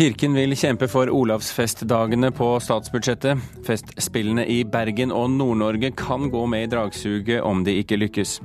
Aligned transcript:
Kirken 0.00 0.32
vil 0.32 0.54
kjempe 0.56 0.86
for 0.88 1.10
Olavsfestdagene 1.12 2.30
på 2.32 2.46
statsbudsjettet. 2.64 3.42
Festspillene 3.66 4.46
i 4.48 4.62
Bergen 4.64 5.10
og 5.12 5.26
Nord-Norge 5.34 5.90
kan 5.92 6.30
gå 6.32 6.46
med 6.48 6.62
i 6.64 6.70
dragsuget 6.72 7.42
om 7.44 7.60
de 7.66 7.74
ikke 7.82 7.98
lykkes. 8.00 8.38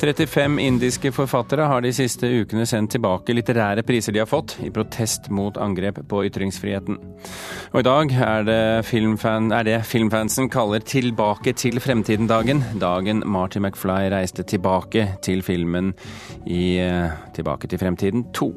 35 0.00 0.56
indiske 0.64 1.12
forfattere 1.12 1.66
har 1.68 1.84
de 1.84 1.92
siste 1.92 2.30
ukene 2.32 2.64
sendt 2.64 2.94
tilbake 2.94 3.36
litterære 3.36 3.84
priser 3.84 4.16
de 4.16 4.22
har 4.22 4.30
fått, 4.30 4.54
i 4.64 4.70
protest 4.72 5.28
mot 5.28 5.60
angrep 5.60 6.00
på 6.08 6.22
ytringsfriheten. 6.30 6.96
Og 7.74 7.78
i 7.82 7.88
dag 7.90 8.16
er 8.30 8.48
det, 8.48 8.64
filmfan, 8.88 9.52
er 9.52 9.68
det 9.68 9.76
filmfansen 9.84 10.48
kaller 10.48 10.80
Tilbake 10.80 11.52
til 11.60 11.76
fremtiden-dagen. 11.76 12.64
Dagen 12.80 13.20
Marty 13.28 13.60
McFly 13.60 14.08
reiste 14.16 14.48
tilbake 14.48 15.10
til 15.20 15.44
filmen 15.44 15.92
i 16.46 16.78
eh, 16.80 17.12
Tilbake 17.36 17.68
til 17.68 17.84
fremtiden 17.84 18.30
2. 18.32 18.52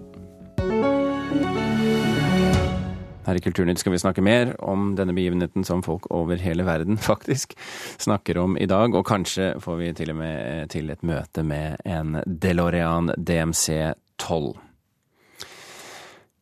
Her 3.26 3.40
i 3.40 3.44
Kulturnytt 3.44 3.82
skal 3.82 3.96
vi 3.96 4.02
snakke 4.02 4.24
mer 4.26 4.56
om 4.64 4.94
denne 4.98 5.16
begivenheten 5.16 5.66
som 5.68 5.84
folk 5.86 6.10
over 6.14 6.42
hele 6.42 6.66
verden 6.68 7.00
faktisk 7.12 7.56
snakker 7.98 8.38
om 8.44 8.58
i 8.58 8.68
dag, 8.70 8.96
og 8.96 9.08
kanskje 9.08 9.54
får 9.64 9.80
vi 9.80 9.94
til 9.98 10.14
og 10.14 10.20
med 10.20 10.70
til 10.74 10.92
et 10.94 11.04
møte 11.04 11.46
med 11.48 11.82
en 11.86 12.20
DeLorean 12.26 13.14
DMC 13.18 13.96
12. 14.22 14.54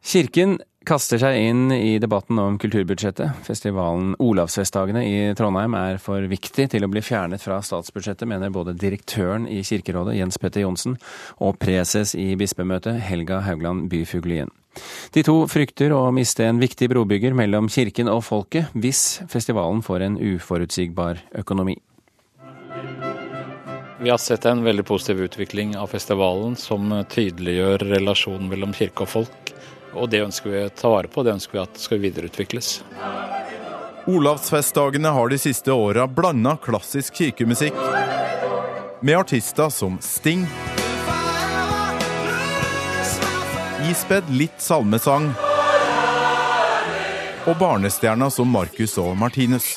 Kirken 0.02 0.58
kaster 0.88 1.20
seg 1.22 1.38
inn 1.38 1.72
i 1.73 1.99
debatten 2.02 2.39
om 2.41 2.58
kulturbudsjettet. 2.62 3.44
Festivalen 3.45 4.16
Olavsfestdagene 4.22 5.03
i 5.05 5.20
Trondheim 5.38 5.75
er 5.77 6.00
for 6.02 6.25
viktig 6.30 6.72
til 6.73 6.86
å 6.86 6.89
bli 6.89 7.03
fjernet 7.05 7.44
fra 7.44 7.59
statsbudsjettet, 7.66 8.25
mener 8.30 8.53
både 8.53 8.73
direktøren 8.73 9.45
i 9.45 9.61
Kirkerådet, 9.67 10.17
Jens 10.17 10.41
Petter 10.41 10.66
Johnsen, 10.66 10.97
og 11.38 11.59
preses 11.61 12.16
i 12.17 12.31
bispemøtet, 12.39 12.97
Helga 13.06 13.44
Haugland 13.45 13.91
Byfuglien. 13.94 14.50
De 15.11 15.23
to 15.27 15.36
frykter 15.52 15.94
å 15.95 16.03
miste 16.16 16.45
en 16.47 16.61
viktig 16.61 16.89
brobygger 16.91 17.36
mellom 17.36 17.67
kirken 17.72 18.09
og 18.11 18.23
folket 18.23 18.72
hvis 18.73 19.22
festivalen 19.31 19.83
får 19.83 20.05
en 20.08 20.19
uforutsigbar 20.19 21.23
økonomi. 21.44 21.78
Vi 24.02 24.09
har 24.09 24.17
sett 24.17 24.45
en 24.50 24.63
veldig 24.63 24.86
positiv 24.88 25.19
utvikling 25.28 25.75
av 25.78 25.91
festivalen 25.91 26.55
som 26.58 26.88
tydeliggjør 27.09 27.83
relasjonen 27.91 28.47
mellom 28.50 28.73
kirke 28.73 29.05
og 29.05 29.11
folk. 29.11 29.52
Og 29.94 30.08
det 30.09 30.23
ønsker 30.23 30.50
vi 30.50 30.63
å 30.66 30.72
ta 30.73 30.89
vare 30.89 31.11
på, 31.11 31.22
det 31.22 31.35
ønsker 31.35 31.58
vi 31.58 31.61
at 31.61 31.78
skal 31.83 32.02
videreutvikles. 32.02 32.72
Olavsfestdagene 34.09 35.11
har 35.13 35.30
de 35.30 35.38
siste 35.38 35.75
åra 35.75 36.08
blanda 36.09 36.56
klassisk 36.63 37.19
kirkemusikk 37.22 37.78
med 39.02 39.17
artister 39.19 39.69
som 39.69 40.00
Sting, 40.02 40.47
ispedd 43.92 44.30
litt 44.31 44.61
salmesang 44.64 45.31
og 47.50 47.58
barnestjerna 47.59 48.30
som 48.31 48.47
Marcus 48.53 48.95
og 49.02 49.17
Martinus. 49.20 49.73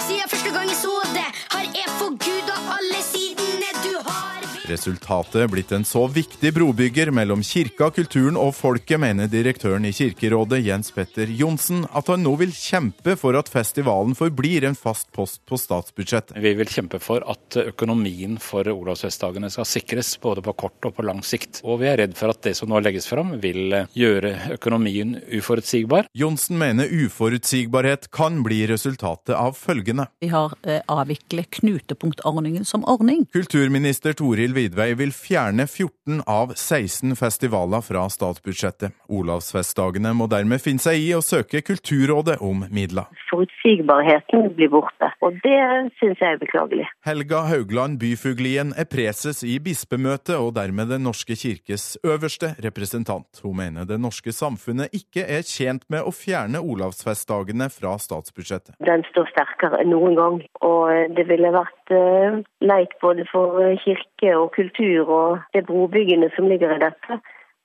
Resultatet 4.65 5.51
blitt 5.51 5.73
en 5.73 5.85
så 5.85 6.07
viktig 6.09 6.55
brobygger 6.57 7.11
mellom 7.13 7.43
kirka, 7.45 7.91
kulturen 7.93 8.39
og 8.41 8.55
folket, 8.57 8.97
mener 9.01 9.29
direktøren 9.29 9.85
i 9.85 9.91
Kirkerådet 9.93 10.63
Jens 10.65 10.89
Petter 10.95 11.29
Johnsen, 11.29 11.83
at 11.93 12.09
han 12.09 12.23
nå 12.25 12.33
vil 12.41 12.55
kjempe 12.57 13.13
for 13.21 13.37
at 13.37 13.51
festivalen 13.53 14.17
forblir 14.17 14.65
en 14.65 14.79
fast 14.79 15.11
post 15.13 15.43
på 15.45 15.59
statsbudsjettet. 15.61 16.39
Vi 16.41 16.55
vil 16.57 16.71
kjempe 16.73 17.01
for 17.05 17.27
at 17.29 17.59
økonomien 17.61 18.39
for 18.41 18.65
Olavsfestdagene 18.73 19.51
skal 19.53 19.69
sikres, 19.69 20.15
både 20.23 20.41
på 20.47 20.57
kort 20.65 20.89
og 20.89 20.97
på 20.97 21.05
lang 21.05 21.21
sikt. 21.21 21.61
Og 21.61 21.83
vi 21.83 21.91
er 21.93 22.01
redd 22.01 22.17
for 22.17 22.33
at 22.33 22.41
det 22.49 22.55
som 22.57 22.73
nå 22.73 22.81
legges 22.81 23.11
fram, 23.11 23.35
vil 23.45 23.77
gjøre 23.93 24.57
økonomien 24.57 25.19
uforutsigbar. 25.29 26.09
Johnsen 26.17 26.57
mener 26.63 26.89
uforutsigbarhet 26.89 28.09
kan 28.17 28.41
bli 28.47 28.63
resultatet 28.73 29.37
av 29.37 29.61
følgende. 29.61 30.09
Vi 30.25 30.33
har 30.33 30.57
eh, 30.65 30.81
avviklet 30.89 31.53
knutepunktordningen 31.61 32.65
som 32.65 32.89
ordning. 32.89 33.27
Kulturminister 33.37 34.17
Toril 34.17 34.54
Vidvei 34.55 34.93
vil 34.99 35.13
fjerne 35.15 35.67
14 35.67 36.23
av 36.31 36.55
16 36.55 37.17
festivaler 37.19 37.83
fra 37.85 38.07
statsbudsjettet. 38.13 38.95
Olavsfestdagene 39.13 40.15
må 40.17 40.29
dermed 40.31 40.63
finne 40.63 40.83
seg 40.83 41.03
i 41.03 41.11
å 41.17 41.23
søke 41.25 41.63
Kulturrådet 41.65 42.39
om 42.45 42.65
midler. 42.71 43.11
forutsigbarheten 43.31 44.53
blir 44.55 44.71
borte. 44.71 45.11
Og 45.25 45.39
det 45.43 45.59
syns 45.99 46.21
jeg 46.23 46.37
er 46.37 46.41
beklagelig. 46.41 46.87
Helga 47.07 47.43
Haugland 47.49 47.99
Byfuglien 47.99 48.73
er 48.79 48.87
preses 48.91 49.43
i 49.43 49.59
bispemøtet 49.63 50.37
og 50.37 50.55
dermed 50.59 50.93
Den 50.95 51.03
norske 51.09 51.35
kirkes 51.35 51.97
øverste 52.05 52.55
representant. 52.63 53.41
Hun 53.43 53.57
mener 53.59 53.89
det 53.89 53.99
norske 54.01 54.33
samfunnet 54.33 54.95
ikke 54.95 55.25
er 55.27 55.43
tjent 55.43 55.87
med 55.91 56.05
å 56.05 56.13
fjerne 56.15 56.61
Olavsfestdagene 56.63 57.71
fra 57.73 57.97
statsbudsjettet. 57.99 58.77
Den 58.85 59.03
står 59.11 59.31
sterkere 59.33 59.83
enn 59.83 59.91
noen 59.95 60.15
gang. 60.19 60.41
Og 60.63 61.15
det 61.17 61.27
ville 61.29 61.51
vært 61.55 61.84
eh, 61.91 62.41
leit 62.61 62.93
både 63.01 63.27
for 63.33 63.61
eh, 63.63 63.79
kirke 63.85 64.37
og 64.37 64.53
kultur 64.57 65.09
og 65.09 65.39
det 65.55 65.67
brobyggene 65.67 66.31
som 66.37 66.49
ligger 66.49 66.77
i 66.77 66.83
dette, 66.83 67.21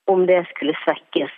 om 0.10 0.26
det 0.28 0.40
skulle 0.50 0.74
svekkes 0.84 1.34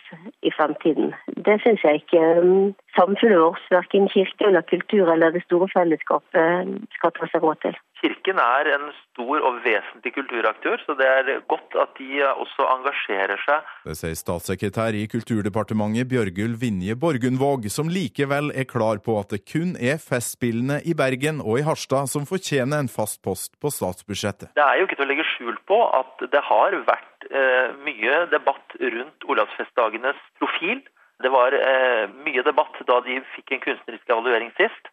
i 0.47 0.51
fremtiden. 0.57 1.11
Det 1.45 1.57
syns 1.63 1.83
jeg 1.83 2.01
ikke 2.01 2.21
um, 2.39 2.73
samfunnet 2.95 3.41
vårt, 3.43 3.65
verken 3.71 4.07
kirke 4.13 4.47
eller 4.47 4.61
kultur 4.61 5.11
eller 5.11 5.33
det 5.35 5.43
store 5.43 5.67
fellesskapet, 5.73 6.71
skal 6.95 7.13
ta 7.17 7.27
seg 7.31 7.43
råd 7.43 7.59
til. 7.65 7.75
Kirken 8.01 8.39
er 8.41 8.67
en 8.73 8.87
stor 8.95 9.43
og 9.45 9.59
vesentlig 9.61 10.13
kulturaktør, 10.15 10.81
så 10.81 10.95
det 10.97 11.05
er 11.05 11.27
godt 11.51 11.75
at 11.77 11.91
de 11.99 12.23
også 12.31 12.65
engasjerer 12.65 13.41
seg. 13.45 13.67
Det 13.85 13.97
sier 13.99 14.15
statssekretær 14.17 14.95
i 14.97 15.03
Kulturdepartementet 15.11 16.09
Bjørgulv 16.09 16.57
Vinje 16.63 16.95
Borgundvåg, 16.97 17.67
som 17.69 17.91
likevel 17.93 18.49
er 18.57 18.65
klar 18.69 19.03
på 19.05 19.19
at 19.21 19.35
det 19.35 19.43
kun 19.45 19.75
er 19.77 20.01
Festspillene 20.01 20.79
i 20.81 20.95
Bergen 20.97 21.43
og 21.45 21.59
i 21.61 21.65
Harstad 21.67 22.09
som 22.09 22.25
fortjener 22.29 22.81
en 22.81 22.89
fast 22.89 23.21
post 23.21 23.53
på 23.61 23.69
statsbudsjettet. 23.69 24.49
Det 24.57 24.65
er 24.65 24.79
jo 24.79 24.87
ikke 24.87 24.97
til 24.97 25.05
å 25.05 25.11
legge 25.11 25.27
skjul 25.35 25.59
på 25.69 25.77
at 25.99 26.25
det 26.33 26.41
har 26.47 26.77
vært 26.87 27.27
eh, 27.29 27.75
mye 27.85 28.23
debatt 28.33 28.77
rundt 28.81 29.29
Olavsfestdagenes 29.29 30.17
profil. 30.41 30.81
Det 31.21 31.29
var 31.29 31.53
eh, 31.53 32.09
mye 32.25 32.41
debatt 32.49 32.81
da 32.89 32.97
de 33.05 33.19
fikk 33.35 33.53
en 33.53 33.63
kunstnerisk 33.67 34.09
evaluering 34.09 34.49
sist. 34.57 34.89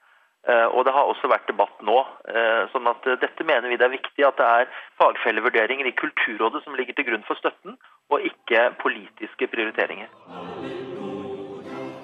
Eh, 0.49 0.67
og 0.73 0.85
det 0.87 0.95
har 0.97 1.09
også 1.09 1.29
vært 1.29 1.49
debatt 1.51 1.83
nå. 1.85 1.99
Eh, 2.33 2.65
sånn 2.73 2.89
at 2.89 3.05
eh, 3.07 3.21
dette 3.21 3.45
mener 3.45 3.69
vi 3.69 3.77
det 3.77 3.85
er 3.89 3.97
viktig 3.99 4.25
at 4.25 4.41
det 4.41 4.49
er 4.49 4.71
fagfellevurderinger 5.01 5.91
i 5.91 5.97
Kulturrådet 5.99 6.65
som 6.65 6.77
ligger 6.79 6.97
til 6.97 7.11
grunn 7.11 7.27
for 7.29 7.41
støtten, 7.41 7.77
og 8.09 8.25
ikke 8.25 8.71
politiske 8.81 9.51
prioriteringer. 9.53 10.09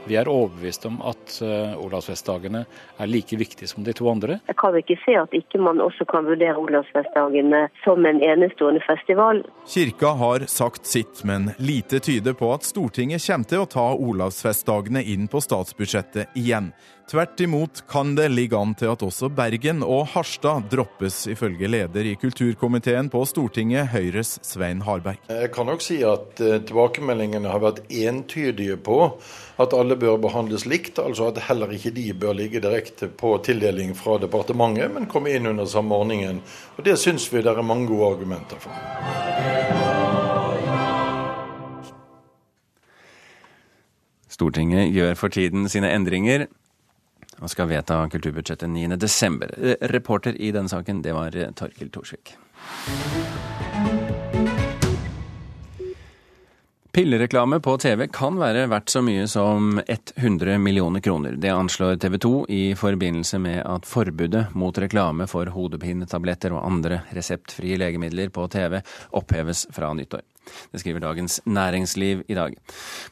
Vi 0.04 0.18
er 0.20 0.28
overbevist 0.28 0.82
om 0.84 0.98
at 1.08 1.38
Olavsfestdagene 1.80 2.60
er 3.00 3.08
like 3.08 3.38
viktige 3.40 3.70
som 3.70 3.86
de 3.86 3.94
to 3.96 4.04
andre. 4.10 4.36
Jeg 4.50 4.58
kan 4.60 4.76
ikke 4.76 4.98
se 5.00 5.14
at 5.16 5.32
ikke 5.32 5.56
man 5.64 5.80
også 5.80 6.04
kan 6.10 6.26
vurdere 6.28 6.60
Olavsfestdagene 6.60 7.62
som 7.86 8.04
en 8.04 8.20
enestående 8.20 8.82
festival. 8.84 9.40
Kirka 9.64 10.12
har 10.20 10.44
sagt 10.52 10.84
sitt, 10.92 11.22
men 11.24 11.54
lite 11.56 12.02
tyder 12.04 12.36
på 12.36 12.52
at 12.52 12.68
Stortinget 12.68 13.24
kommer 13.24 13.48
til 13.48 13.64
å 13.64 13.70
ta 13.78 13.86
Olavsfestdagene 13.96 15.00
inn 15.08 15.24
på 15.32 15.40
statsbudsjettet 15.40 16.36
igjen. 16.36 16.74
Tvert 17.04 17.40
imot 17.40 17.82
kan 17.88 18.14
det 18.16 18.30
ligge 18.32 18.56
an 18.56 18.70
til 18.80 18.88
at 18.88 19.02
også 19.04 19.28
Bergen 19.28 19.82
og 19.84 20.06
Harstad 20.14 20.70
droppes, 20.72 21.26
ifølge 21.28 21.68
leder 21.68 22.06
i 22.08 22.14
kulturkomiteen 22.16 23.10
på 23.12 23.20
Stortinget, 23.28 23.90
Høyres 23.92 24.38
Svein 24.40 24.80
Harberg. 24.86 25.20
Jeg 25.28 25.50
kan 25.52 25.68
nok 25.68 25.84
si 25.84 25.98
at 26.08 26.40
eh, 26.40 26.62
tilbakemeldingene 26.64 27.52
har 27.52 27.60
vært 27.60 27.82
entydige 27.92 28.78
på 28.80 28.96
at 29.60 29.76
alle 29.76 29.98
bør 30.00 30.16
behandles 30.24 30.64
likt, 30.64 30.96
altså 30.96 31.28
at 31.28 31.42
heller 31.44 31.76
ikke 31.76 31.92
de 31.92 32.06
bør 32.16 32.38
ligge 32.40 32.64
direkte 32.64 33.10
på 33.12 33.36
tildeling 33.44 33.92
fra 34.00 34.16
departementet, 34.24 34.88
men 34.96 35.04
komme 35.12 35.36
inn 35.36 35.52
under 35.52 35.68
samme 35.68 36.00
ordningen. 36.00 36.40
Og 36.78 36.88
Det 36.88 36.96
syns 37.04 37.28
vi 37.28 37.44
det 37.44 37.52
er 37.52 37.62
mange 37.62 37.86
gode 37.92 38.14
argumenter 38.16 38.64
for. 38.64 38.72
Stortinget 44.32 44.88
gjør 44.88 45.14
for 45.20 45.28
tiden 45.28 45.68
sine 45.68 45.92
endringer 45.92 46.48
og 47.40 47.50
skal 47.50 47.70
vedta 47.70 48.02
kulturbudsjettet 48.12 48.70
9.12. 48.70 49.76
Reporter 49.94 50.36
i 50.40 50.52
denne 50.54 50.70
saken, 50.70 51.02
det 51.02 51.14
var 51.16 51.36
Torkil 51.58 51.90
Thorsvik. 51.94 52.36
Pillereklame 56.94 57.58
på 57.60 57.72
TV 57.82 58.06
kan 58.06 58.36
være 58.38 58.68
verdt 58.70 58.92
så 58.92 59.00
mye 59.02 59.24
som 59.26 59.80
100 59.82 60.60
millioner 60.62 61.02
kroner. 61.02 61.34
Det 61.42 61.50
anslår 61.50 61.96
TV 61.98 62.18
2 62.22 62.30
i 62.54 62.60
forbindelse 62.78 63.40
med 63.42 63.64
at 63.66 63.88
forbudet 63.90 64.44
mot 64.54 64.78
reklame 64.78 65.26
for 65.26 65.50
hodepinetabletter 65.50 66.54
og 66.54 66.62
andre 66.68 67.00
reseptfrie 67.16 67.80
legemidler 67.82 68.30
på 68.30 68.46
TV 68.46 68.78
oppheves 69.10 69.66
fra 69.74 69.90
nyttår. 69.90 70.22
Det 70.72 70.82
skriver 70.82 71.04
Dagens 71.04 71.40
Næringsliv 71.46 72.24
i 72.28 72.36
dag. 72.38 72.56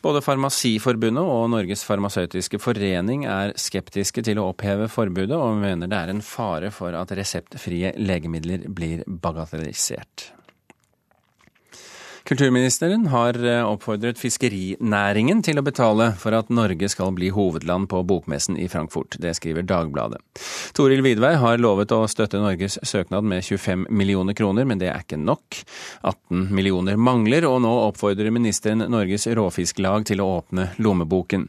Både 0.02 0.22
Farmasiforbundet 0.24 1.24
og 1.24 1.48
Norges 1.52 1.84
farmasøytiske 1.88 2.60
forening 2.62 3.26
er 3.30 3.54
skeptiske 3.60 4.24
til 4.26 4.40
å 4.42 4.50
oppheve 4.52 4.90
forbudet, 4.92 5.36
og 5.36 5.60
mener 5.62 5.90
det 5.90 5.98
er 5.98 6.12
en 6.12 6.24
fare 6.24 6.72
for 6.74 6.96
at 6.98 7.14
reseptfrie 7.16 7.94
legemidler 8.00 8.68
blir 8.72 9.04
bagatellisert. 9.06 10.32
Kulturministeren 12.24 13.08
har 13.10 13.36
eh, 13.44 13.64
oppfordret 13.66 14.18
fiskerinæringen 14.20 15.40
til 15.42 15.58
å 15.58 15.64
betale 15.66 16.12
for 16.20 16.36
at 16.38 16.52
Norge 16.54 16.86
skal 16.92 17.10
bli 17.16 17.32
hovedland 17.34 17.88
på 17.90 18.02
bokmessen 18.06 18.58
i 18.60 18.68
Frankfurt. 18.70 19.16
Det 19.18 19.34
skriver 19.34 19.66
Dagbladet. 19.66 20.20
Toril 20.76 21.02
Vidvei 21.02 21.32
har 21.42 21.58
lovet 21.58 21.90
å 21.94 22.04
støtte 22.10 22.38
Norges 22.38 22.78
søknad 22.86 23.26
med 23.26 23.42
25 23.42 23.88
millioner 23.90 24.38
kroner, 24.38 24.68
men 24.68 24.78
det 24.78 24.92
er 24.92 25.02
ikke 25.02 25.18
nok. 25.18 25.62
18 26.06 26.46
millioner 26.54 27.00
mangler, 27.00 27.46
og 27.48 27.58
nå 27.66 27.72
oppfordrer 27.88 28.30
ministeren 28.34 28.86
Norges 28.92 29.26
Råfisklag 29.26 30.06
til 30.06 30.22
å 30.22 30.28
åpne 30.38 30.68
lommeboken. 30.78 31.48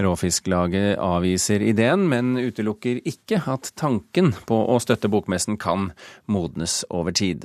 Råfisklaget 0.00 0.96
avviser 1.04 1.64
ideen, 1.68 2.08
men 2.08 2.38
utelukker 2.40 3.02
ikke 3.04 3.42
at 3.52 3.74
tanken 3.76 4.32
på 4.48 4.62
å 4.72 4.80
støtte 4.80 5.12
bokmessen 5.12 5.60
kan 5.60 5.92
modnes 6.32 6.80
over 6.88 7.12
tid. 7.12 7.44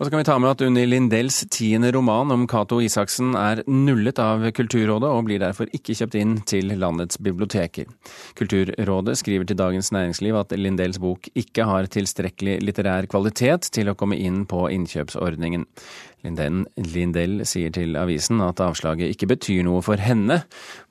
Og 0.00 0.06
så 0.06 0.10
kan 0.14 0.22
vi 0.22 0.24
ta 0.24 0.38
med 0.40 0.48
at 0.54 0.62
Unni 0.64 0.86
Lindells 0.88 1.42
tiende 1.52 1.90
roman 1.92 2.32
om 2.32 2.46
Cato 2.48 2.78
Isaksen 2.80 3.34
er 3.36 3.58
nullet 3.68 4.16
av 4.16 4.46
Kulturrådet, 4.56 5.10
og 5.12 5.26
blir 5.26 5.42
derfor 5.42 5.68
ikke 5.76 5.92
kjøpt 5.98 6.16
inn 6.16 6.32
til 6.48 6.72
landets 6.80 7.20
biblioteker. 7.20 7.84
Kulturrådet 8.38 9.18
skriver 9.20 9.44
til 9.44 9.58
Dagens 9.60 9.92
Næringsliv 9.92 10.38
at 10.40 10.56
Lindells 10.56 10.96
bok 11.04 11.28
ikke 11.36 11.68
har 11.68 11.90
tilstrekkelig 11.92 12.62
litterær 12.64 13.10
kvalitet 13.12 13.68
til 13.76 13.92
å 13.92 13.96
komme 14.00 14.16
inn 14.16 14.46
på 14.48 14.62
innkjøpsordningen. 14.72 15.68
Lindell, 16.24 16.64
Lindell 16.80 17.44
sier 17.44 17.76
til 17.76 18.00
avisen 18.00 18.40
at 18.40 18.64
avslaget 18.64 19.12
ikke 19.12 19.28
betyr 19.36 19.68
noe 19.68 19.84
for 19.84 20.00
henne. 20.00 20.46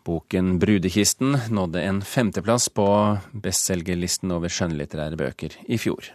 Boken 0.06 0.60
Brudekisten 0.62 1.34
nådde 1.50 1.82
en 1.82 2.06
femteplass 2.06 2.70
på 2.70 2.86
bestselgerlisten 3.34 4.38
over 4.38 4.54
skjønnlitterære 4.54 5.18
bøker 5.18 5.58
i 5.66 5.82
fjor. 5.82 6.14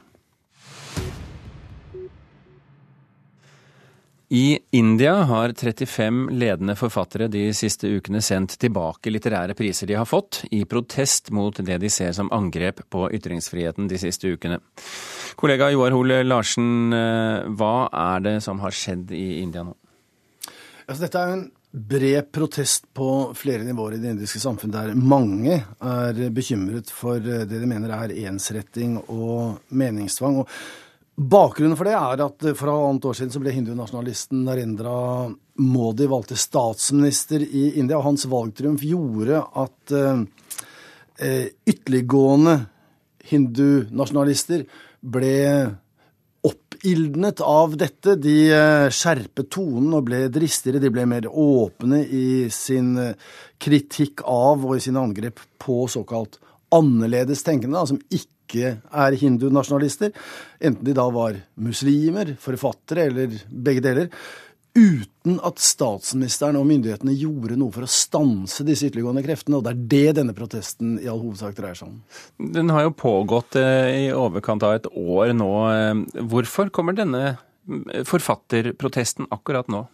I 4.34 4.58
India 4.70 5.14
har 5.14 5.52
35 5.52 6.28
ledende 6.30 6.74
forfattere 6.74 7.28
de 7.30 7.44
siste 7.54 7.86
ukene 7.86 8.18
sendt 8.18 8.56
tilbake 8.58 9.12
litterære 9.14 9.54
priser 9.54 9.86
de 9.86 9.94
har 9.94 10.08
fått, 10.10 10.40
i 10.50 10.64
protest 10.66 11.30
mot 11.30 11.60
det 11.62 11.76
de 11.78 11.90
ser 11.92 12.10
som 12.16 12.32
angrep 12.34 12.82
på 12.90 13.04
ytringsfriheten 13.14 13.86
de 13.86 14.00
siste 14.02 14.32
ukene. 14.34 14.58
Kollega 15.38 15.70
Joar 15.70 15.94
Hole 15.94 16.24
Larsen, 16.26 16.90
eh, 16.90 17.46
hva 17.46 17.88
er 17.94 18.26
det 18.26 18.36
som 18.42 18.58
har 18.58 18.74
skjedd 18.74 19.14
i 19.14 19.38
India 19.44 19.62
nå? 19.62 19.76
Altså, 20.88 21.04
dette 21.04 21.22
er 21.22 21.36
en 21.36 21.48
bred 21.70 22.32
protest 22.34 22.90
på 22.90 23.08
flere 23.38 23.62
nivåer 23.62 24.00
i 24.00 24.02
det 24.02 24.16
indiske 24.16 24.42
samfunn, 24.42 24.74
der 24.74 24.96
mange 24.98 25.60
er 25.62 26.24
bekymret 26.34 26.90
for 26.90 27.22
det 27.22 27.46
de 27.54 27.66
mener 27.70 27.94
er 27.94 28.18
ensretting 28.26 28.98
og 29.06 29.60
meningstvang. 29.70 30.42
Og 30.42 30.50
Bakgrunnen 31.14 31.78
for 31.78 31.86
det 31.86 31.94
er 31.94 32.22
at 32.24 32.44
for 32.58 32.70
halvannet 32.72 33.04
år 33.06 33.14
siden 33.14 33.30
så 33.30 33.40
ble 33.42 33.52
hindunasjonalisten 33.54 34.40
Narendra 34.48 35.28
Modi 35.62 36.08
valgt 36.10 36.32
til 36.32 36.40
statsminister 36.42 37.44
i 37.44 37.68
India. 37.78 38.00
og 38.00 38.08
Hans 38.08 38.26
valgtriumf 38.26 38.82
gjorde 38.82 39.44
at 39.62 39.94
eh, 39.94 41.46
ytterliggående 41.70 42.56
hindunasjonalister 43.30 44.66
ble 45.14 45.36
oppildnet 46.44 47.40
av 47.46 47.78
dette. 47.78 48.16
De 48.18 48.36
eh, 48.50 48.90
skjerpet 48.90 49.52
tonen 49.54 49.94
og 49.94 50.08
ble 50.10 50.24
dristigere. 50.34 50.82
De 50.82 50.90
ble 50.92 51.06
mer 51.08 51.30
åpne 51.30 52.02
i 52.04 52.50
sin 52.50 52.96
eh, 52.98 53.14
kritikk 53.62 54.26
av 54.26 54.66
og 54.66 54.76
i 54.76 54.82
sine 54.82 55.06
angrep 55.06 55.46
på 55.62 55.84
såkalt 55.94 56.40
annerledes 56.74 57.46
tenkende, 57.46 57.78
da, 57.78 57.86
som 57.86 58.02
ikke 58.10 58.33
ikke 58.44 58.76
er 58.78 59.18
hindunasjonalister, 59.20 60.14
enten 60.60 60.86
de 60.86 60.96
da 60.96 61.08
var 61.12 61.40
muslimer, 61.60 62.36
forfattere 62.40 63.08
eller 63.10 63.38
begge 63.48 63.84
deler, 63.84 64.10
uten 64.74 65.38
at 65.46 65.60
statsministeren 65.62 66.58
og 66.58 66.66
myndighetene 66.66 67.14
gjorde 67.14 67.56
noe 67.58 67.72
for 67.74 67.86
å 67.86 67.90
stanse 67.90 68.66
disse 68.66 68.88
ytterliggående 68.88 69.22
kreftene. 69.24 69.60
Og 69.60 69.64
det 69.64 69.72
er 69.72 69.82
det 69.94 70.16
denne 70.18 70.34
protesten 70.36 70.96
i 70.98 71.08
all 71.10 71.22
hovedsak 71.22 71.54
dreier 71.58 71.78
seg 71.78 71.92
om. 71.92 72.00
Den 72.56 72.72
har 72.74 72.88
jo 72.88 72.96
pågått 72.98 73.58
eh, 73.60 74.08
i 74.08 74.12
overkant 74.14 74.66
av 74.66 74.80
et 74.80 74.88
år 74.90 75.34
nå. 75.38 75.52
Eh, 75.70 76.22
hvorfor 76.26 76.74
kommer 76.74 76.98
denne 76.98 77.36
forfatterprotesten 78.10 79.30
akkurat 79.32 79.70
nå? 79.72 79.86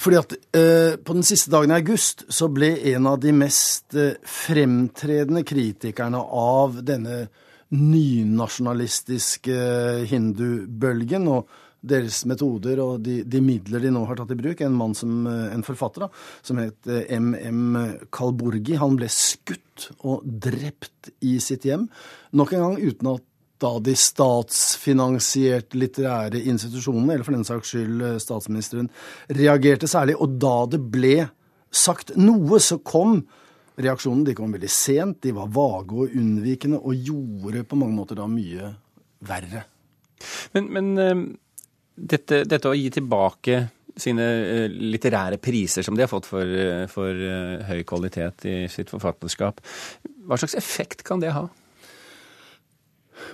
Fordi 0.00 0.20
at 0.20 0.34
eh, 0.56 0.96
På 0.96 1.16
den 1.16 1.26
siste 1.26 1.52
dagen 1.52 1.72
i 1.72 1.78
august 1.80 2.24
så 2.32 2.48
ble 2.52 2.72
en 2.94 3.08
av 3.10 3.20
de 3.22 3.34
mest 3.36 3.96
eh, 3.98 4.16
fremtredende 4.24 5.44
kritikerne 5.46 6.20
av 6.20 6.80
denne 6.86 7.24
nynasjonalistiske 7.70 9.56
eh, 9.56 10.04
hindubølgen 10.10 11.28
og 11.30 11.58
deres 11.80 12.26
metoder 12.28 12.80
og 12.84 12.98
de, 13.04 13.22
de, 13.24 13.40
midler 13.40 13.80
de 13.80 13.92
nå 13.94 14.02
har 14.08 14.18
tatt 14.18 14.34
i 14.34 14.36
bruk, 14.36 14.60
en 14.60 14.76
mann 14.76 14.96
som, 14.96 15.22
eh, 15.28 15.48
en 15.54 15.64
forfatter 15.64 16.06
da, 16.06 16.10
som 16.44 16.60
het 16.60 16.90
M.M. 17.16 17.76
Kalburgi. 18.12 18.76
Han 18.80 18.98
ble 19.00 19.08
skutt 19.12 19.90
og 20.00 20.24
drept 20.24 21.12
i 21.24 21.38
sitt 21.40 21.64
hjem, 21.68 21.88
nok 22.36 22.56
en 22.56 22.66
gang 22.66 22.80
uten 22.82 23.14
at 23.14 23.24
da 23.60 23.72
de 23.84 23.94
statsfinansierte 23.98 25.78
litterære 25.78 26.40
institusjonene, 26.50 27.14
eller 27.14 27.26
for 27.26 27.36
den 27.36 27.46
saks 27.46 27.74
skyld 27.74 28.04
eh, 28.06 28.20
statsministeren, 28.22 28.88
reagerte 29.36 29.90
særlig. 29.90 30.16
Og 30.20 30.38
da 30.40 30.54
det 30.72 30.80
ble 30.92 31.16
sagt 31.70 32.14
noe, 32.18 32.60
så 32.62 32.80
kom 32.84 33.20
reaksjonen. 33.80 34.24
De 34.26 34.36
kom 34.36 34.54
veldig 34.56 34.72
sent, 34.72 35.20
de 35.24 35.34
var 35.36 35.52
vage 35.52 35.96
og 35.96 36.16
unnvikende, 36.16 36.80
og 36.80 37.10
gjorde 37.10 37.66
på 37.68 37.80
mange 37.80 37.98
måter 37.98 38.20
da 38.20 38.28
mye 38.30 38.72
verre. 39.28 39.66
Men, 40.56 40.72
men 40.72 40.90
eh, 41.00 41.26
dette, 42.14 42.42
dette, 42.48 42.68
å 42.68 42.76
gi 42.76 42.88
tilbake 42.96 43.62
sine 44.00 44.24
eh, 44.24 44.66
litterære 44.70 45.40
priser 45.42 45.84
som 45.84 45.96
de 45.96 46.06
har 46.06 46.12
fått 46.12 46.28
for, 46.30 46.58
for 46.92 47.24
høy 47.68 47.80
kvalitet 47.88 48.46
i 48.48 48.58
sitt 48.72 48.92
forfatterskap, 48.92 49.60
hva 50.24 50.38
slags 50.40 50.56
effekt 50.56 51.04
kan 51.04 51.20
det 51.20 51.34
ha? 51.36 51.48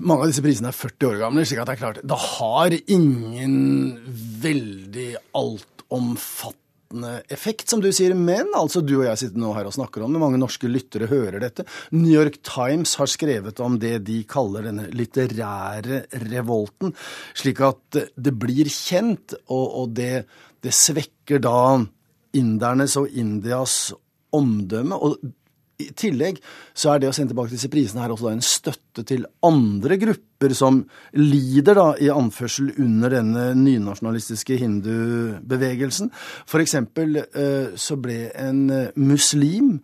Mange 0.00 0.26
av 0.26 0.30
disse 0.30 0.44
prisene 0.44 0.70
er 0.72 0.76
40 0.76 1.08
år 1.10 1.18
gamle, 1.24 1.46
slik 1.46 1.62
at 1.62 1.70
det 1.70 1.76
er 1.76 1.82
klart 1.82 2.04
Det 2.04 2.20
har 2.36 2.76
ingen 2.92 3.56
veldig 4.42 5.08
altomfattende 5.38 7.16
effekt, 7.32 7.68
som 7.70 7.82
du 7.82 7.88
sier. 7.94 8.14
Men 8.14 8.52
altså, 8.56 8.82
du 8.84 8.94
og 8.98 9.06
jeg 9.08 9.22
sitter 9.22 9.42
nå 9.42 9.52
her 9.56 9.68
og 9.68 9.74
snakker 9.76 10.04
om 10.04 10.14
det. 10.14 10.22
Mange 10.22 10.40
norske 10.40 10.70
lyttere 10.70 11.08
hører 11.10 11.40
dette. 11.42 11.66
New 11.96 12.12
York 12.12 12.40
Times 12.46 12.94
har 13.00 13.10
skrevet 13.10 13.60
om 13.64 13.78
det 13.82 13.98
de 14.06 14.20
kaller 14.28 14.68
denne 14.68 14.88
litterære 14.94 16.04
revolten. 16.26 16.94
Slik 17.36 17.62
at 17.66 18.00
det 18.14 18.36
blir 18.38 18.70
kjent, 18.72 19.38
og, 19.48 19.66
og 19.82 19.96
det, 19.98 20.26
det 20.64 20.74
svekker 20.76 21.42
da 21.42 21.58
indernes 22.36 22.96
og 23.00 23.10
Indias 23.16 23.94
omdømme. 24.36 24.96
og 24.96 25.18
i 25.82 25.90
tillegg 25.96 26.38
så 26.76 26.92
er 26.92 27.02
det 27.02 27.10
å 27.10 27.14
sende 27.16 27.34
tilbake 27.34 27.52
disse 27.52 27.70
prisene 27.72 28.02
her 28.04 28.14
også 28.14 28.28
da 28.28 28.34
en 28.36 28.44
støtte 28.44 29.04
til 29.08 29.26
andre 29.44 29.98
grupper 30.00 30.54
som 30.56 30.80
lider 31.18 31.76
da 31.76 31.86
i 32.00 32.08
anførsel 32.12 32.72
under 32.82 33.12
denne 33.18 33.50
nynasjonalistiske 33.58 34.56
hindubevegelsen. 34.62 36.10
For 36.48 36.64
eksempel 36.64 37.20
eh, 37.24 37.76
så 37.76 37.98
ble 38.00 38.26
en 38.40 38.64
eh, 38.72 38.90
muslim 38.96 39.76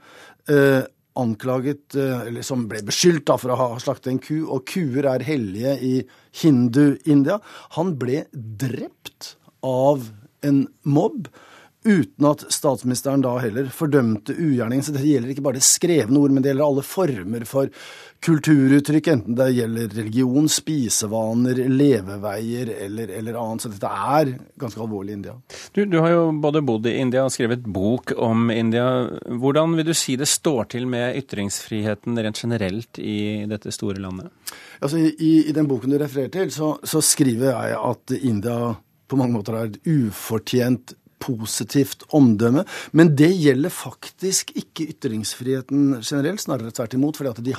eh, 0.49 0.83
anklaget, 1.13 1.93
eller 1.93 2.41
som 2.41 2.63
ble 2.71 2.79
beskyldt 2.89 3.27
da 3.29 3.35
for 3.37 3.53
å 3.53 3.59
ha 3.61 3.67
slaktet 3.83 4.15
en 4.15 4.21
ku, 4.23 4.47
og 4.49 4.63
kuer 4.65 5.05
er 5.11 5.25
hellige 5.27 5.75
i 5.85 5.91
hindu-India. 6.41 7.37
Han 7.77 7.93
ble 8.01 8.23
drept 8.33 9.35
av 9.61 10.07
en 10.41 10.65
mobb 10.89 11.29
uten 11.85 12.27
at 12.29 12.45
statsministeren 12.53 13.25
da 13.25 13.37
heller 13.43 13.71
fordømte 13.75 14.35
ugjerningen. 14.37 14.85
Så 14.85 14.95
dette 14.95 15.09
gjelder 15.09 15.35
ikke 15.35 15.45
bare 15.45 15.59
det 15.59 15.67
skrevne 15.67 16.21
ord, 16.21 16.35
men 16.35 16.45
det 16.45 16.53
gjelder 16.53 16.69
alle 16.69 16.85
former 16.87 17.47
for 17.49 17.71
kulturuttrykk, 18.23 19.09
enten 19.11 19.35
det 19.35 19.49
gjelder 19.57 19.95
religion, 19.97 20.47
spisevaner, 20.51 21.59
leveveier 21.73 22.71
eller, 22.85 23.11
eller 23.19 23.39
annet. 23.41 23.65
Så 23.65 23.73
dette 23.73 23.91
er 23.91 24.31
ganske 24.63 24.83
alvorlig 24.85 25.15
i 25.15 25.19
India. 25.19 25.35
Du, 25.75 25.83
du, 25.85 25.99
har 26.05 26.15
jo 26.15 26.23
både 26.45 26.63
bodd 26.67 26.87
i 26.87 26.95
India 27.03 27.25
og 27.27 27.35
skrevet 27.35 27.67
bok 27.67 28.15
om 28.15 28.53
India. 28.55 28.87
Hvordan 29.27 29.75
vil 29.79 29.91
du 29.91 29.95
si 29.99 30.15
det 30.21 30.31
står 30.31 30.71
til 30.77 30.87
med 30.91 31.19
ytringsfriheten 31.19 32.23
rent 32.23 32.45
generelt 32.45 33.03
i 33.03 33.43
dette 33.51 33.75
store 33.75 33.99
landet? 34.03 34.31
Altså, 34.79 35.03
i, 35.03 35.35
i 35.49 35.57
den 35.57 35.67
boken 35.71 35.91
du 35.91 35.99
refererer 35.99 36.31
til, 36.31 36.55
så, 36.55 36.77
så 36.87 37.03
skriver 37.03 37.51
jeg 37.51 37.79
at 37.91 38.19
India 38.23 38.75
på 39.11 39.19
mange 39.21 39.37
måter 39.37 39.59
er 39.59 39.69
et 39.69 39.81
ufortjent 39.89 40.95
positivt 41.23 42.05
omdømme. 42.17 42.65
Men 42.93 43.13
det 43.19 43.31
gjelder 43.31 43.73
faktisk 43.73 44.51
ikke 44.59 44.89
ytringsfriheten 44.93 46.01
generelt, 46.01 46.43
snarere 46.43 46.75
tvert 46.75 46.97
imot. 46.99 47.17
fordi 47.17 47.51
de 47.51 47.55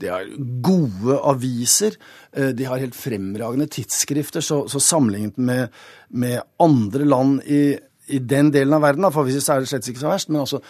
de 0.00 0.10
har 0.10 0.28
gode 0.62 1.18
aviser, 1.22 1.96
eh, 2.32 2.52
de 2.52 2.64
har 2.64 2.78
helt 2.78 2.96
fremragende 2.96 3.66
tidsskrifter. 3.66 4.40
Så, 4.40 4.68
så 4.68 4.80
sammenlignet 4.80 5.38
med, 5.38 5.68
med, 6.10 6.40
andre 6.60 7.04
land 7.04 7.42
i, 7.46 7.76
i 8.08 8.18
den 8.18 8.50
delen 8.52 8.74
av 8.74 8.82
verden, 8.82 9.10
for 9.12 9.24
hvis 9.24 9.40
det 9.40 9.48
er 9.52 9.60
det 9.60 9.68
slett 9.68 9.88
ikke 9.88 10.04
så 10.04 10.12
verst, 10.12 10.30
men 10.30 10.42
altså 10.44 10.60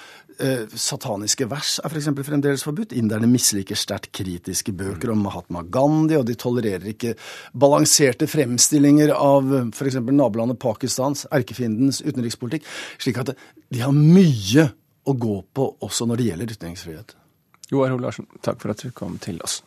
sataniske 0.80 1.46
vers 1.50 1.76
er 1.84 1.92
f.eks. 1.92 2.08
fremdeles 2.26 2.64
forbudt. 2.66 2.94
Inderne 2.96 3.28
misliker 3.30 3.78
sterkt 3.78 4.12
kritiske 4.16 4.74
bøker 4.76 5.12
om 5.14 5.24
Mahatma 5.24 5.62
Gandhi, 5.62 6.18
og 6.18 6.26
de 6.28 6.36
tolererer 6.38 6.86
ikke 6.92 7.14
balanserte 7.52 8.28
fremstillinger 8.30 9.14
av 9.16 9.50
f.eks. 9.70 10.00
nabolandet 10.10 10.60
Pakistans, 10.62 11.26
erkefiendens 11.34 12.02
utenrikspolitikk. 12.04 12.66
Slik 13.02 13.20
at 13.22 13.34
de 13.34 13.84
har 13.84 13.94
mye 13.94 14.70
å 15.04 15.16
gå 15.18 15.36
på 15.54 15.68
også 15.84 16.08
når 16.08 16.20
det 16.20 16.30
gjelder 16.30 16.56
ytringsfrihet. 16.56 17.16
Joar 17.72 17.94
Hoel 17.94 18.04
Larsen, 18.04 18.28
takk 18.44 18.60
for 18.62 18.74
at 18.74 18.84
du 18.84 18.92
kom 18.94 19.18
til 19.22 19.40
oss. 19.44 19.62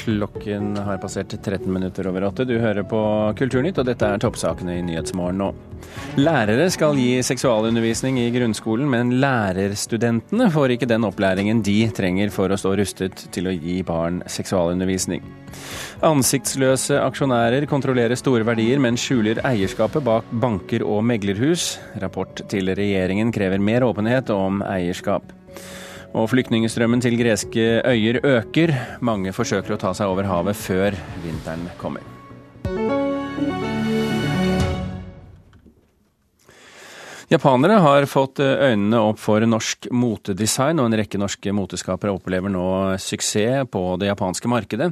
Klokken 0.00 0.76
har 0.76 0.98
passert 0.98 1.34
13 1.42 1.72
minutter 1.72 2.06
over 2.08 2.24
åtte. 2.30 2.46
Du 2.48 2.54
hører 2.58 2.86
på 2.88 3.00
Kulturnytt, 3.36 3.78
og 3.80 3.88
dette 3.88 4.06
er 4.06 4.20
toppsakene 4.22 4.78
i 4.78 4.84
Nyhetsmorgen 4.86 5.40
nå. 5.42 5.50
Lærere 6.20 6.66
skal 6.72 6.96
gi 6.98 7.20
seksualundervisning 7.24 8.18
i 8.22 8.30
grunnskolen, 8.32 8.88
men 8.90 9.12
lærerstudentene 9.20 10.48
får 10.52 10.74
ikke 10.76 10.88
den 10.88 11.04
opplæringen 11.08 11.60
de 11.66 11.76
trenger 11.96 12.32
for 12.32 12.52
å 12.52 12.58
stå 12.60 12.74
rustet 12.80 13.26
til 13.34 13.50
å 13.50 13.54
gi 13.54 13.80
barn 13.86 14.22
seksualundervisning. 14.30 15.24
Ansiktsløse 16.06 16.96
aksjonærer 17.02 17.66
kontrollerer 17.68 18.16
store 18.18 18.46
verdier, 18.48 18.80
men 18.80 18.96
skjuler 19.00 19.42
eierskapet 19.44 20.04
bak 20.06 20.32
banker 20.42 20.84
og 20.86 21.04
meglerhus. 21.10 21.74
Rapport 22.00 22.40
til 22.48 22.72
regjeringen 22.72 23.34
krever 23.34 23.60
mer 23.60 23.84
åpenhet 23.84 24.32
om 24.32 24.64
eierskap. 24.64 25.36
Og 26.10 26.30
flyktningstrømmen 26.32 27.02
til 27.04 27.18
greske 27.20 27.66
øyer 27.86 28.20
øker. 28.26 28.74
Mange 29.00 29.34
forsøker 29.34 29.76
å 29.76 29.80
ta 29.80 29.94
seg 29.94 30.10
over 30.10 30.26
havet 30.26 30.58
før 30.58 30.96
vinteren 31.22 31.68
kommer. 31.78 32.02
Japanere 37.30 37.76
har 37.78 38.04
fått 38.10 38.40
øynene 38.42 38.98
opp 39.06 39.20
for 39.22 39.44
norsk 39.46 39.86
motedesign, 39.94 40.80
og 40.82 40.88
en 40.88 40.96
rekke 40.98 41.18
norske 41.20 41.52
moteskapere 41.54 42.10
opplever 42.10 42.50
nå 42.50 42.64
suksess 42.98 43.68
på 43.70 43.82
det 44.02 44.08
japanske 44.08 44.50
markedet. 44.50 44.88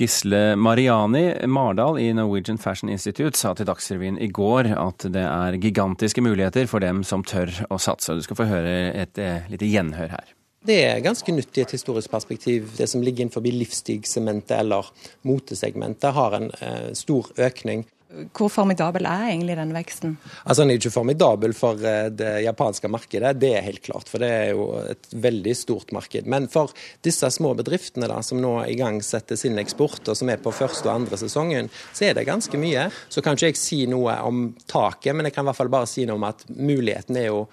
Gisle 0.00 0.54
Mariani 0.56 1.44
Mardal 1.44 2.00
i 2.00 2.06
Norwegian 2.16 2.56
Fashion 2.56 2.88
Institute 2.88 3.36
sa 3.36 3.52
til 3.52 3.68
Dagsrevyen 3.68 4.16
i 4.16 4.30
går 4.32 4.70
at 4.72 5.04
det 5.12 5.26
er 5.26 5.58
gigantiske 5.60 6.24
muligheter 6.24 6.64
for 6.72 6.80
dem 6.80 7.04
som 7.04 7.20
tør 7.20 7.52
å 7.68 7.76
satse. 7.76 8.16
Du 8.16 8.24
skal 8.24 8.40
få 8.40 8.48
høre 8.48 8.72
et 9.04 9.20
eh, 9.20 9.44
lite 9.52 9.68
gjenhør 9.68 10.16
her. 10.16 10.32
Det 10.64 10.78
er 10.80 11.02
ganske 11.04 11.32
nytt 11.34 11.58
i 11.58 11.62
et 11.64 11.74
historisk 11.76 12.08
perspektiv. 12.08 12.70
Det 12.78 12.86
som 12.88 13.02
ligger 13.04 13.26
innenfor 13.26 13.44
livsstilssegmentet 13.44 14.56
eller 14.62 14.86
motesegmentet 15.28 16.16
har 16.16 16.38
en 16.38 16.48
eh, 16.60 16.92
stor 16.96 17.28
økning. 17.36 17.84
Hvor 18.32 18.48
formidabel 18.52 19.04
er 19.10 19.26
egentlig 19.32 19.56
den 19.58 19.72
veksten? 19.74 20.14
Altså 20.44 20.62
Den 20.62 20.70
er 20.72 20.78
ikke 20.78 20.92
formidabel 20.94 21.52
for 21.56 21.80
eh, 21.84 22.06
det 22.14 22.30
japanske 22.46 22.88
markedet, 22.88 23.34
det 23.42 23.50
er 23.58 23.66
helt 23.66 23.82
klart. 23.84 24.08
For 24.08 24.22
det 24.22 24.30
er 24.30 24.46
jo 24.54 24.68
et 24.80 25.08
veldig 25.26 25.54
stort 25.58 25.92
marked. 25.92 26.30
Men 26.30 26.46
for 26.52 26.72
disse 27.04 27.28
små 27.34 27.52
bedriftene 27.58 28.08
da, 28.08 28.22
som 28.24 28.40
nå 28.40 28.54
igangsetter 28.70 29.36
sin 29.40 29.60
eksport, 29.60 30.00
og 30.08 30.16
som 30.16 30.32
er 30.32 30.40
på 30.40 30.54
første 30.54 30.88
og 30.88 30.94
andre 30.94 31.18
sesongen, 31.20 31.68
så 31.92 32.08
er 32.08 32.16
det 32.16 32.28
ganske 32.30 32.60
mye. 32.60 32.86
Så 33.12 33.20
kan 33.20 33.36
ikke 33.36 33.52
jeg 33.52 33.60
si 33.60 33.82
noe 33.90 34.16
om 34.24 34.46
taket, 34.64 35.12
men 35.12 35.28
jeg 35.28 35.36
kan 35.36 35.44
i 35.44 35.50
hvert 35.52 35.60
fall 35.60 35.74
bare 35.76 35.90
si 35.90 36.06
noe 36.08 36.20
om 36.20 36.28
at 36.30 36.46
mulighetene 36.54 37.26
er 37.26 37.30
jo 37.32 37.44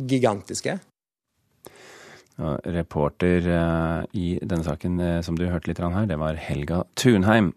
gigantiske. 0.00 0.78
Ja, 2.40 2.54
reporter 2.72 3.44
uh, 3.52 4.04
i 4.16 4.38
denne 4.40 4.64
saken 4.64 4.96
uh, 4.96 5.18
som 5.24 5.36
du 5.36 5.44
hørte 5.50 5.68
litt 5.68 5.80
her, 5.82 6.06
det 6.08 6.16
var 6.20 6.38
Helga 6.40 6.84
Tunheim. 6.96 7.52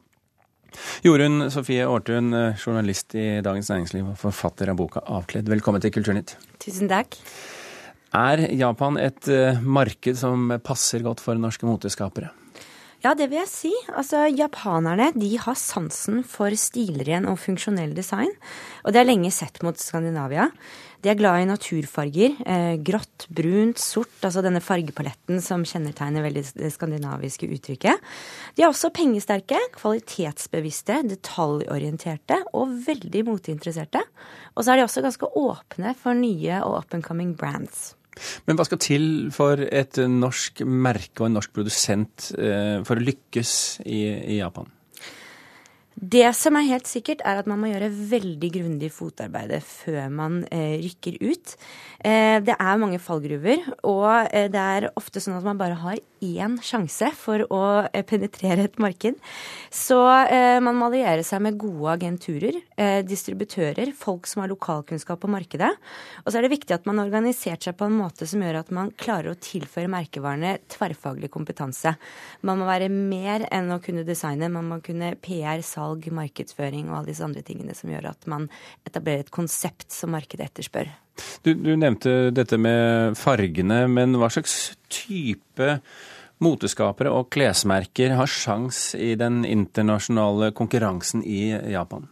Jorunn 1.06 1.48
Sofie 1.54 1.86
Aartun, 1.88 2.34
uh, 2.36 2.60
journalist 2.60 3.16
i 3.16 3.40
Dagens 3.46 3.72
Næringsliv 3.72 4.12
og 4.12 4.20
forfatter 4.20 4.74
av 4.74 4.82
boka 4.82 5.00
'Avkledd'. 5.08 5.48
Velkommen 5.56 5.80
til 5.80 5.94
Kulturnytt. 5.96 6.36
Tusen 6.60 6.92
takk. 6.92 7.16
Er 8.14 8.44
Japan 8.52 9.00
et 9.00 9.26
marked 9.64 10.20
som 10.20 10.52
passer 10.62 11.02
godt 11.02 11.24
for 11.24 11.40
norske 11.40 11.66
moteskapere? 11.66 12.30
Ja, 13.04 13.12
det 13.20 13.26
vil 13.32 13.42
jeg 13.42 13.50
si. 13.52 13.72
Altså, 13.92 14.22
Japanerne 14.32 15.10
de 15.16 15.34
har 15.36 15.58
sansen 15.60 16.22
for 16.24 16.54
stilren 16.56 17.26
og 17.28 17.40
funksjonell 17.42 17.92
design. 17.98 18.32
Og 18.84 18.94
det 18.94 19.02
er 19.02 19.10
lenge 19.10 19.32
sett 19.36 19.60
mot 19.66 19.76
Skandinavia. 19.76 20.46
De 21.04 21.12
er 21.12 21.18
glad 21.20 21.42
i 21.42 21.48
naturfarger. 21.50 22.38
Eh, 22.48 22.76
grått, 22.80 23.26
brunt, 23.28 23.80
sort. 23.82 24.16
Altså 24.24 24.44
denne 24.46 24.62
fargepaletten 24.64 25.42
som 25.44 25.66
kjennetegner 25.68 26.24
veldig 26.24 26.44
det 26.62 26.70
skandinaviske 26.72 27.50
uttrykket. 27.52 28.14
De 28.56 28.64
er 28.64 28.70
også 28.70 28.94
pengesterke, 28.96 29.60
kvalitetsbevisste, 29.76 31.02
detaljorienterte 31.12 32.40
og 32.56 32.72
veldig 32.88 33.26
moteinteresserte. 33.28 34.06
Og 34.56 34.64
så 34.64 34.74
er 34.74 34.80
de 34.80 34.86
også 34.88 35.04
ganske 35.04 35.28
åpne 35.44 35.92
for 36.00 36.16
nye 36.16 36.62
og 36.64 36.80
up 36.80 36.96
and 36.96 37.04
coming 37.04 37.36
brands. 37.36 37.92
Men 38.48 38.56
hva 38.56 38.64
skal 38.68 38.80
til 38.80 39.06
for 39.34 39.60
et 39.60 39.98
norsk 39.98 40.64
merke 40.64 41.24
og 41.24 41.28
en 41.28 41.40
norsk 41.40 41.52
produsent 41.56 42.30
eh, 42.38 42.80
for 42.86 42.96
å 42.96 43.06
lykkes 43.10 43.84
i, 43.84 44.06
i 44.38 44.40
Japan? 44.40 44.72
Det 45.96 46.26
som 46.36 46.58
er 46.58 46.70
helt 46.72 46.90
sikkert, 46.90 47.22
er 47.22 47.42
at 47.42 47.50
man 47.50 47.60
må 47.62 47.70
gjøre 47.70 47.92
veldig 47.92 48.50
grundig 48.56 48.90
fotarbeid 48.96 49.54
før 49.66 50.10
man 50.10 50.40
eh, 50.50 50.80
rykker 50.82 51.20
ut. 51.22 51.54
Eh, 52.04 52.40
det 52.44 52.56
er 52.58 52.82
mange 52.82 53.00
fallgruver, 53.00 53.62
og 53.86 54.10
eh, 54.34 54.50
det 54.52 54.64
er 54.78 54.90
ofte 54.98 55.22
sånn 55.24 55.38
at 55.38 55.46
man 55.46 55.60
bare 55.62 55.78
har 55.84 56.02
én 56.24 56.56
sjanse 56.64 57.10
for 57.18 57.44
å 57.54 57.62
eh, 57.86 58.04
penetrere 58.08 58.66
et 58.68 58.80
marked. 58.82 59.20
Så 59.74 60.00
eh, 60.26 60.58
man 60.64 60.78
må 60.80 60.90
alliere 60.90 61.24
seg 61.26 61.44
med 61.46 61.60
gode 61.62 61.94
agenturer, 61.94 62.58
eh, 62.78 63.02
distributører, 63.06 63.94
folk 63.98 64.28
som 64.30 64.44
har 64.44 64.52
lokalkunnskap 64.52 65.22
på 65.22 65.32
markedet. 65.32 65.72
Og 66.24 66.32
så 66.32 66.40
er 66.40 66.48
det 66.48 66.54
viktig 66.56 66.76
at 66.76 66.90
man 66.90 67.00
har 67.00 67.12
organisert 67.12 67.68
seg 67.68 67.78
på 67.80 67.88
en 67.88 68.00
måte 68.00 68.28
som 68.30 68.44
gjør 68.44 68.62
at 68.64 68.74
man 68.74 68.92
klarer 68.98 69.34
å 69.34 69.40
tilføre 69.40 69.92
merkevarene 69.92 70.58
tverrfaglig 70.74 71.30
kompetanse. 71.34 71.96
Man 72.42 72.62
må 72.62 72.68
være 72.70 72.90
mer 72.94 73.48
enn 73.54 73.72
å 73.74 73.82
kunne 73.84 74.08
designe, 74.08 74.52
man 74.52 74.70
må 74.72 74.80
kunne 74.84 75.14
PR, 75.24 75.62
salg, 75.66 75.83
markedsføring 75.92 76.90
og 76.90 77.00
alle 77.00 77.12
disse 77.12 77.26
andre 77.26 77.44
tingene 77.46 77.76
som 77.78 77.92
gjør 77.92 78.12
at 78.14 78.28
man 78.32 78.50
etablerer 78.88 79.26
et 79.26 79.34
konsept 79.34 79.92
som 79.94 80.14
markedet 80.16 80.50
etterspør. 80.50 80.92
Du, 81.46 81.54
du, 81.54 81.76
nevnte 81.78 82.32
dette 82.34 82.58
med 82.58 83.18
fargene, 83.20 83.84
men 83.92 84.18
hva 84.18 84.32
slags 84.34 84.74
type 84.90 85.78
moteskapere 86.44 87.12
og 87.14 87.30
klesmerker 87.34 88.16
har 88.18 88.30
sjans 88.30 88.92
i 88.98 89.14
den 89.20 89.44
internasjonale 89.46 90.52
konkurransen 90.58 91.24
i 91.24 91.52
Japan? 91.74 92.10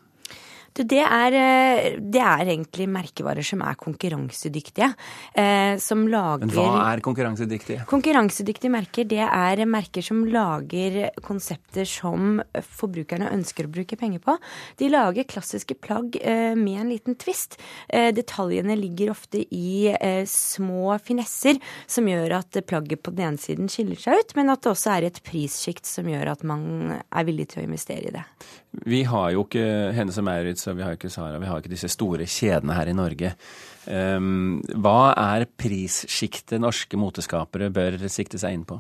Du, 0.72 0.84
det, 0.88 1.02
er, 1.04 1.36
eh, 1.36 1.98
det 2.00 2.22
er, 2.24 2.46
egentlig 2.54 2.88
merkevarer 2.92 3.46
som 3.46 3.64
er 3.66 3.76
konkurransedyktige. 3.80 4.92
Eh, 5.36 5.76
som 5.84 6.06
lager 6.08 6.48
Men 6.48 6.56
hva 6.56 6.86
er 6.94 7.04
konkurransedyktige? 7.04 7.86
Konkurransedyktige 7.90 8.72
merker, 8.72 9.08
det 9.10 9.26
er 9.26 9.66
merker 9.68 10.06
som 10.06 10.24
lager 10.32 11.10
konsepter 11.26 11.88
som 11.88 12.40
forbrukerne 12.56 13.32
ønsker 13.36 13.68
å 13.68 13.74
bruke 13.74 13.98
penger 14.00 14.24
på. 14.24 14.38
De 14.80 14.90
lager 14.92 15.28
klassiske 15.28 15.76
plagg 15.84 16.16
eh, 16.22 16.56
med 16.56 16.86
en 16.86 16.92
liten 16.94 17.20
twist. 17.20 17.60
Eh, 17.90 18.12
detaljene 18.16 18.78
ligger 18.80 19.12
ofte 19.14 19.44
i 19.44 19.92
eh, 19.92 20.24
små 20.30 20.96
finesser 21.04 21.60
som 21.86 22.08
gjør 22.08 22.38
at 22.40 22.62
plagget 22.68 23.04
på 23.04 23.14
den 23.16 23.34
ene 23.34 23.42
siden 23.42 23.70
skiller 23.72 24.00
seg 24.00 24.22
ut, 24.22 24.36
men 24.40 24.54
at 24.54 24.64
det 24.64 24.72
også 24.74 24.96
er 24.96 25.10
et 25.10 25.22
prissjikt 25.26 25.88
som 25.90 26.08
gjør 26.10 26.34
at 26.36 26.48
man 26.48 26.96
er 26.96 27.28
villig 27.28 27.52
til 27.52 27.64
å 27.64 27.68
investere 27.68 28.08
i 28.08 28.16
det. 28.16 28.26
Vi 28.88 29.02
har 29.04 29.34
jo 29.36 29.44
ikke 29.44 29.66
Hennes 29.96 30.18
og 30.22 30.26
Maurits 30.26 30.61
og 30.70 30.78
vi 30.78 30.86
har 30.86 30.98
ikke 30.98 31.12
Sara, 31.12 31.40
vi 31.42 31.50
har 31.50 31.62
ikke 31.62 31.74
disse 31.74 31.90
store 31.92 32.28
kjedene 32.30 32.78
her 32.78 32.92
i 32.92 32.96
Norge. 32.98 33.34
Um, 33.88 34.62
hva 34.84 35.14
er 35.18 35.48
prissjiktet 35.58 36.62
norske 36.62 37.00
moteskapere 37.00 37.72
bør 37.74 37.98
sikte 38.12 38.42
seg 38.42 38.58
inn 38.58 38.68
på? 38.70 38.78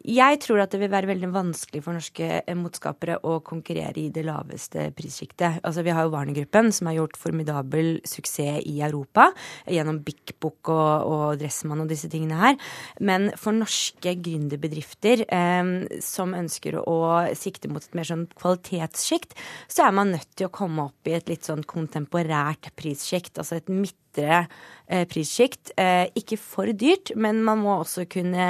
Jeg 0.00 0.38
tror 0.40 0.62
at 0.62 0.72
det 0.72 0.78
vil 0.80 0.92
være 0.92 1.10
veldig 1.10 1.28
vanskelig 1.34 1.82
for 1.84 1.92
norske 1.92 2.26
eh, 2.40 2.56
motskapere 2.56 3.18
å 3.28 3.36
konkurrere 3.44 4.00
i 4.00 4.08
det 4.12 4.24
laveste 4.24 4.86
prissjiktet. 4.96 5.60
Altså, 5.60 5.84
vi 5.84 5.92
har 5.92 6.06
jo 6.06 6.14
Warner-gruppen, 6.14 6.70
som 6.72 6.88
har 6.88 6.96
gjort 6.96 7.18
formidabel 7.20 7.98
suksess 8.08 8.62
i 8.64 8.78
Europa 8.80 9.28
gjennom 9.68 10.00
Bik 10.06 10.38
Bok 10.40 10.72
og, 10.72 11.04
og, 11.04 11.26
Dressmann 11.42 11.84
og 11.84 11.90
disse 11.92 12.08
tingene 12.12 12.40
her. 12.40 12.56
Men 13.04 13.28
for 13.36 13.52
norske 13.56 14.16
gründerbedrifter 14.24 15.26
eh, 15.28 15.72
som 16.04 16.32
ønsker 16.38 16.80
å 16.80 16.98
sikte 17.36 17.68
mot 17.68 17.84
et 17.84 17.96
mer 17.98 18.08
sånn 18.08 18.24
kvalitetssjikt, 18.40 19.36
så 19.68 19.88
er 19.88 19.96
man 20.00 20.14
nødt 20.16 20.32
til 20.32 20.48
å 20.48 20.54
komme 20.54 20.88
opp 20.88 21.10
i 21.10 21.18
et 21.18 21.28
litt 21.28 21.44
sånn 21.44 21.66
kontemporært 21.68 22.72
prissjikt. 22.78 23.36
Altså 23.36 23.60
et 23.60 23.68
midtre 23.68 24.46
eh, 24.88 25.04
prissjikt. 25.10 25.74
Eh, 25.76 26.06
ikke 26.16 26.40
for 26.40 26.72
dyrt, 26.72 27.12
men 27.20 27.44
man 27.44 27.60
må 27.60 27.82
også 27.82 28.08
kunne 28.08 28.48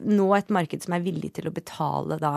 nå 0.00 0.26
et 0.36 0.50
marked 0.54 0.84
som 0.84 0.96
er 0.96 1.04
villig 1.04 1.30
til 1.36 1.48
å 1.48 1.54
betale 1.54 2.18
da 2.22 2.32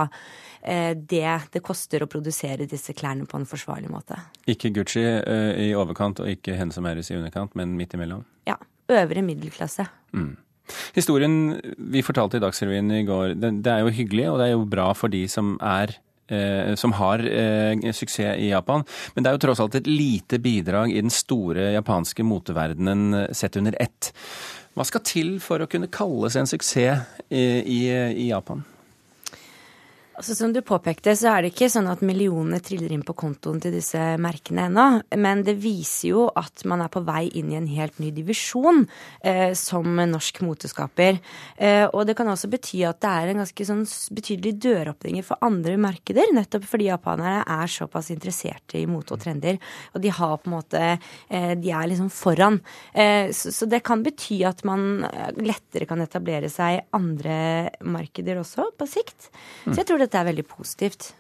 eh, 0.61 0.93
det 0.95 1.37
det 1.53 1.63
koster 1.65 2.03
å 2.03 2.09
produsere 2.11 2.69
disse 2.69 2.93
klærne 2.97 3.27
på 3.29 3.39
en 3.39 3.47
forsvarlig 3.49 3.89
måte. 3.91 4.19
Ikke 4.51 4.73
Gucci 4.75 5.03
uh, 5.03 5.51
i 5.57 5.71
overkant 5.77 6.21
og 6.23 6.29
ikke 6.31 6.57
Hennes 6.59 6.77
og 6.77 6.85
Maurits 6.85 7.11
i 7.11 7.17
underkant, 7.17 7.55
men 7.59 7.75
midt 7.79 7.97
imellom? 7.97 8.23
Ja. 8.49 8.59
Øvre 8.91 9.21
middelklasse. 9.23 9.85
Mm. 10.11 10.35
Historien 10.95 11.35
vi 11.91 12.03
fortalte 12.05 12.39
i 12.39 12.43
Dagsrevyen 12.43 12.91
i 12.95 13.03
går, 13.07 13.35
det, 13.39 13.53
det, 13.65 13.71
er 13.71 13.85
jo 13.85 13.93
hyggelig, 13.95 14.27
og 14.31 14.39
det 14.41 14.47
er 14.47 14.55
jo 14.55 14.67
bra 14.69 14.91
for 14.97 15.11
de 15.11 15.23
som 15.31 15.53
er 15.63 15.95
eh, 15.95 16.10
som 16.79 16.95
har 16.99 17.23
eh, 17.27 17.91
suksess 17.91 18.39
i 18.39 18.49
Japan. 18.51 18.85
Men 19.15 19.23
det 19.23 19.31
er 19.31 19.37
jo 19.37 19.43
tross 19.47 19.61
alt 19.63 19.77
et 19.79 19.89
lite 19.89 20.39
bidrag 20.41 20.93
i 20.93 21.01
den 21.01 21.13
store 21.13 21.71
japanske 21.75 22.25
moteverdenen 22.25 23.33
sett 23.35 23.59
under 23.59 23.75
ett. 23.81 24.13
Hva 24.77 24.87
skal 24.87 25.03
til 25.03 25.33
for 25.43 25.63
å 25.63 25.69
kunne 25.71 25.91
kalles 25.91 26.37
en 26.39 26.47
suksess 26.47 27.27
i, 27.27 27.43
i, 27.61 27.81
i 27.91 28.29
Japan? 28.29 28.63
Altså, 30.21 30.35
som 30.37 30.51
du 30.53 30.59
påpekte, 30.61 31.15
så 31.17 31.31
er 31.31 31.41
det 31.41 31.49
ikke 31.55 31.65
sånn 31.73 31.87
at 31.89 32.03
millionene 32.05 32.59
triller 32.61 32.91
inn 32.93 33.01
på 33.01 33.15
kontoen 33.17 33.57
til 33.57 33.71
disse 33.73 33.97
merkene 34.21 34.67
ennå. 34.67 34.83
Men 35.17 35.39
det 35.41 35.55
viser 35.57 36.11
jo 36.11 36.25
at 36.37 36.61
man 36.69 36.83
er 36.85 36.91
på 36.93 37.01
vei 37.07 37.23
inn 37.39 37.47
i 37.49 37.55
en 37.57 37.65
helt 37.65 37.97
ny 37.97 38.11
divisjon 38.13 38.83
eh, 39.25 39.55
som 39.57 39.97
norsk 39.97 40.43
moteskaper. 40.45 41.17
Eh, 41.57 41.87
og 41.87 42.05
det 42.05 42.13
kan 42.19 42.29
også 42.29 42.51
bety 42.51 42.83
at 42.85 42.99
det 43.01 43.13
er 43.17 43.31
en 43.31 43.41
ganske 43.41 43.65
sånn 43.71 43.81
betydelig 44.13 44.51
døråpninger 44.61 45.25
for 45.25 45.41
andre 45.41 45.73
markeder. 45.81 46.29
Nettopp 46.37 46.69
fordi 46.69 46.91
japanere 46.91 47.41
er 47.57 47.73
såpass 47.79 48.11
interesserte 48.13 48.77
i 48.77 48.85
mote 48.85 49.17
og 49.17 49.25
trender. 49.25 49.57
Og 49.95 50.05
de 50.05 50.13
har 50.19 50.37
på 50.37 50.51
en 50.51 50.57
måte 50.59 50.83
eh, 50.85 51.57
De 51.57 51.73
er 51.73 51.89
liksom 51.89 52.13
foran. 52.13 52.61
Eh, 52.93 53.33
så, 53.33 53.49
så, 53.57 53.71
det 53.73 53.81
kan 53.89 54.05
bety 54.05 54.43
at 54.45 54.61
man 54.69 55.01
lettere 55.41 55.89
kan 55.89 56.05
etablere 56.05 56.53
seg 56.53 56.77
i 56.77 56.85
andre 56.93 57.41
markeder 57.81 58.45
også, 58.45 58.69
på 58.77 58.91
sikt. 58.93 59.31
Så 59.65 59.79
jeg 59.79 59.89
tror 59.89 59.97
dette 59.97 60.10
er 60.19 60.29
veldig 60.31 60.45
positivt. 60.45 61.13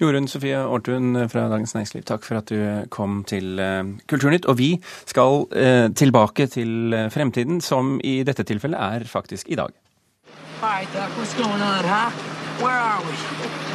Jorunn 0.00 0.28
Sofie 0.28 0.56
Aartun 0.56 1.28
fra 1.28 1.48
Dagens 1.52 1.74
Næringsliv, 1.74 2.02
takk 2.08 2.24
for 2.24 2.40
at 2.40 2.48
du 2.48 2.86
kom 2.90 3.20
til 3.28 3.58
eh, 3.60 3.84
Kulturnytt. 4.08 4.48
Og 4.48 4.58
vi 4.58 4.70
skal 5.06 5.44
eh, 5.52 5.88
tilbake 5.92 6.46
til 6.46 6.94
eh, 6.94 7.10
fremtiden, 7.12 7.60
som 7.60 8.00
i 8.04 8.22
dette 8.26 8.42
tilfellet 8.48 8.80
er 8.80 9.04
faktisk 9.08 9.48
i 9.48 9.54
dag. 9.60 9.68
Hi, 10.62 10.86
Doc. 10.94 11.10
What's 11.18 11.34
going 11.36 11.62
on, 11.62 11.84
huh? 11.84 12.10
Where 12.58 12.74
are 12.74 12.98
we? 13.06 13.14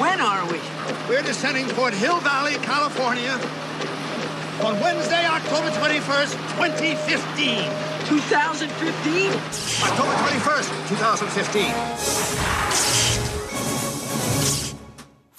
When 0.01 0.19
are 0.19 0.43
we? 0.51 0.59
We're 1.07 1.23
descending 1.23 1.69
toward 1.69 1.93
Hill 1.93 2.19
Valley, 2.19 2.55
California 2.71 3.39
on 4.67 4.75
Wednesday, 4.83 5.25
October 5.25 5.69
21st, 5.69 6.35
2015. 6.57 7.71
2015? 8.05 9.31
October 9.88 10.13
21st, 10.27 10.69
2015. 10.89 13.02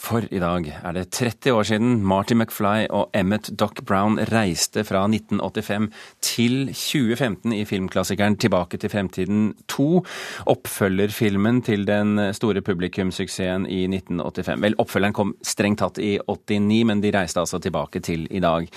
For 0.05 0.27
i 0.29 0.41
dag 0.43 0.67
er 0.69 0.93
det 0.93 1.07
30 1.17 1.55
år 1.57 1.65
siden 1.65 1.95
Marty 2.05 2.35
McFly 2.37 2.85
og 2.93 3.15
Emmet 3.17 3.49
Doc 3.57 3.81
Brown 3.89 4.19
reiste 4.29 4.85
fra 4.85 5.07
1985 5.09 5.87
til 6.21 6.57
2015 6.69 7.55
i 7.57 7.63
filmklassikeren 7.65 8.37
Tilbake 8.37 8.77
til 8.83 8.93
fremtiden 8.93 9.55
2, 9.73 9.89
oppfølgerfilmen 10.53 11.63
til 11.65 11.87
den 11.89 12.21
store 12.37 12.61
publikumssuksessen 12.61 13.65
i 13.65 13.87
1985. 13.89 14.63
Vel, 14.67 14.77
oppfølgeren 14.85 15.17
kom 15.17 15.35
strengt 15.41 15.81
tatt 15.81 16.03
i 16.05 16.19
89, 16.21 16.85
men 16.91 17.01
de 17.01 17.15
reiste 17.17 17.41
altså 17.41 17.63
tilbake 17.65 18.05
til 18.05 18.29
i 18.29 18.45
dag. 18.45 18.69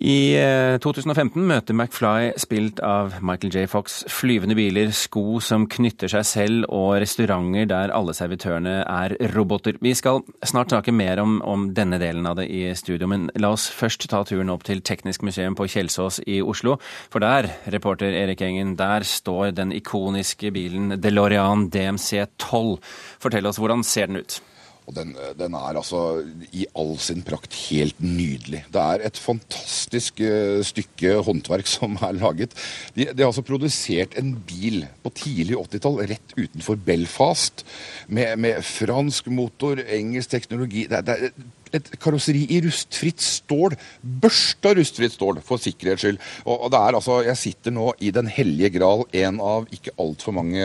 I 0.00 0.32
2015 0.80 1.36
eh, 1.36 1.48
møter 1.50 1.76
McFly, 1.76 2.30
spilt 2.40 2.80
av 2.80 3.18
Michael 3.20 3.52
J. 3.52 3.66
Fox, 3.68 3.98
flyvende 4.08 4.56
biler, 4.56 4.88
sko 4.96 5.36
som 5.44 5.66
knytter 5.68 6.08
seg 6.08 6.24
selv 6.24 6.70
og 6.72 6.94
restauranter 7.02 7.68
der 7.68 7.92
alle 7.92 8.14
servitørene 8.16 8.78
er 8.88 9.14
roboter. 9.34 9.76
Vi 9.84 9.92
skal 9.98 10.22
snart 10.48 10.72
snakke 10.72 10.94
mer 10.96 11.20
om, 11.20 11.36
om, 11.44 11.66
denne 11.76 12.00
delen 12.00 12.24
av 12.26 12.38
det 12.40 12.48
i 12.48 12.64
studio, 12.78 13.10
men 13.12 13.28
la 13.36 13.52
oss 13.52 13.68
først 13.68 14.08
ta 14.08 14.22
turen 14.24 14.50
opp 14.54 14.64
til 14.64 14.80
Teknisk 14.80 15.26
museum 15.28 15.58
på 15.58 15.68
Kjelsås 15.68 16.22
i 16.24 16.40
Oslo. 16.40 16.78
For 17.12 17.20
der, 17.20 17.50
reporter 17.74 18.16
Erik 18.16 18.40
Engen, 18.48 18.78
der 18.80 19.04
står 19.04 19.52
den 19.60 19.76
ikoniske 19.76 20.54
bilen 20.56 20.96
DeLorean 21.04 21.68
DMC 21.68 22.24
12. 22.40 22.80
Fortell 23.20 23.52
oss, 23.52 23.60
hvordan 23.60 23.84
ser 23.84 24.08
den 24.08 24.24
ut? 24.24 24.40
Og 24.86 24.96
den, 24.96 25.12
den, 25.38 25.54
er 25.54 25.78
altså 25.78 26.22
i 26.50 26.66
all 26.78 26.96
sin 27.00 27.22
prakt 27.22 27.54
helt 27.68 28.00
nydelig. 28.02 28.64
Det 28.74 28.82
er 28.82 29.06
et 29.06 29.20
fantastisk 29.20 30.18
uh, 30.24 30.58
stykke 30.66 31.14
håndverk 31.22 31.70
som 31.70 31.94
er 32.02 32.16
laget. 32.18 32.56
De, 32.96 33.06
de, 33.06 33.22
har 33.22 33.30
altså 33.30 33.46
produsert 33.46 34.18
en 34.18 34.34
bil 34.48 34.82
på 35.04 35.14
tidlig 35.22 35.58
80-tall 35.60 36.02
rett 36.10 36.36
utenfor 36.36 36.80
Belfast 36.82 37.64
med, 38.08 38.34
med, 38.42 38.62
fransk 38.66 39.30
motor, 39.30 39.80
engelsk 39.86 40.34
teknologi. 40.34 40.88
Det, 40.90 41.04
det, 41.06 41.32
et 41.76 41.90
karosseri 42.02 42.44
i 42.52 42.60
rustfritt 42.64 43.22
stål. 43.22 43.76
Børsta 44.22 44.74
rustfritt 44.78 45.16
stål, 45.16 45.40
for 45.44 45.62
sikkerhets 45.62 46.04
skyld. 46.04 46.20
Og, 46.44 46.54
og, 46.56 46.68
det 46.72 46.80
er 46.80 46.98
altså, 46.98 47.20
Jeg 47.26 47.40
sitter 47.40 47.74
nå 47.74 47.92
i 48.00 48.10
Den 48.14 48.28
hellige 48.30 48.72
gral, 48.78 49.04
en 49.12 49.40
av 49.40 49.66
ikke 49.72 49.94
altfor 50.02 50.36
mange 50.36 50.62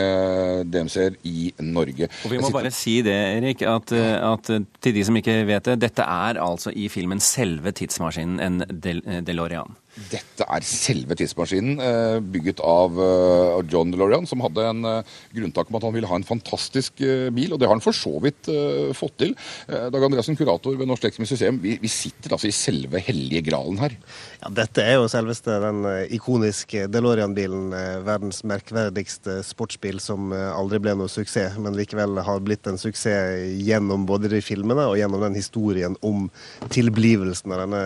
DMC-er 0.68 1.18
i 1.28 1.52
Norge. 1.60 2.10
Og 2.24 2.32
Vi 2.32 2.40
må 2.40 2.48
sitter... 2.48 2.58
bare 2.60 2.74
si 2.74 2.98
det, 3.06 3.18
Erik, 3.38 3.62
at, 3.62 3.92
at, 3.92 4.52
til 4.82 4.96
de 4.96 5.04
som 5.04 5.18
ikke 5.18 5.40
vet 5.48 5.72
det, 5.72 5.80
dette 5.88 6.04
er 6.04 6.40
altså 6.42 6.72
i 6.74 6.88
filmen 6.92 7.20
selve 7.22 7.72
tidsmaskinen, 7.72 8.40
en 8.40 8.64
Del 8.68 9.02
DeLorean. 9.26 9.76
Dette 9.96 10.46
er 10.46 10.64
selve 10.66 11.16
tidsmaskinen, 11.18 11.80
eh, 11.82 12.18
bygget 12.22 12.60
av 12.62 12.94
eh, 13.02 13.64
John 13.72 13.90
DeLorean, 13.90 14.28
som 14.30 14.42
hadde 14.44 14.62
en 14.68 14.84
eh, 14.86 15.14
grunntak 15.34 15.70
om 15.70 15.78
at 15.78 15.86
han 15.88 15.94
ville 15.96 16.10
ha 16.10 16.18
en 16.18 16.26
fantastisk 16.26 17.00
bil, 17.34 17.52
og 17.52 17.58
det 17.58 17.66
har 17.66 17.74
han 17.74 17.82
for 17.82 17.96
så 17.96 18.12
vidt 18.22 18.48
fått 18.96 19.16
til. 19.20 19.32
Dag 19.68 20.04
Andreassen, 20.04 20.36
kurator 20.38 20.76
ved 20.78 20.88
Norsk 20.88 21.04
Teknisk 21.04 21.34
Museum, 21.34 21.58
vi, 21.62 21.74
vi, 21.82 21.90
sitter 21.90 22.32
altså 22.34 22.48
i 22.48 22.54
selve 22.54 23.00
hellige 23.02 23.42
gralen 23.48 23.78
her. 23.80 23.94
Ja, 24.40 24.50
Dette 24.60 24.84
er 24.84 24.96
jo 24.96 25.08
selveste 25.10 25.58
den 25.62 25.82
ikoniske 26.14 26.86
DeLorean-bilen, 26.92 27.72
verdens 28.06 28.40
merkverdigste 28.48 29.40
sportsbil 29.46 30.00
som 30.02 30.32
aldri 30.32 30.80
ble 30.84 30.94
noe 30.98 31.12
suksess, 31.12 31.58
men 31.60 31.76
likevel 31.78 32.20
har 32.26 32.44
blitt 32.44 32.68
en 32.70 32.80
suksess 32.80 33.58
gjennom 33.66 34.06
både 34.08 34.30
de 34.32 34.42
filmene 34.44 34.88
og 34.88 34.98
gjennom 35.00 35.24
den 35.26 35.38
historien 35.38 35.98
om 36.06 36.28
tilblivelsen 36.74 37.54
av 37.54 37.64
denne 37.64 37.84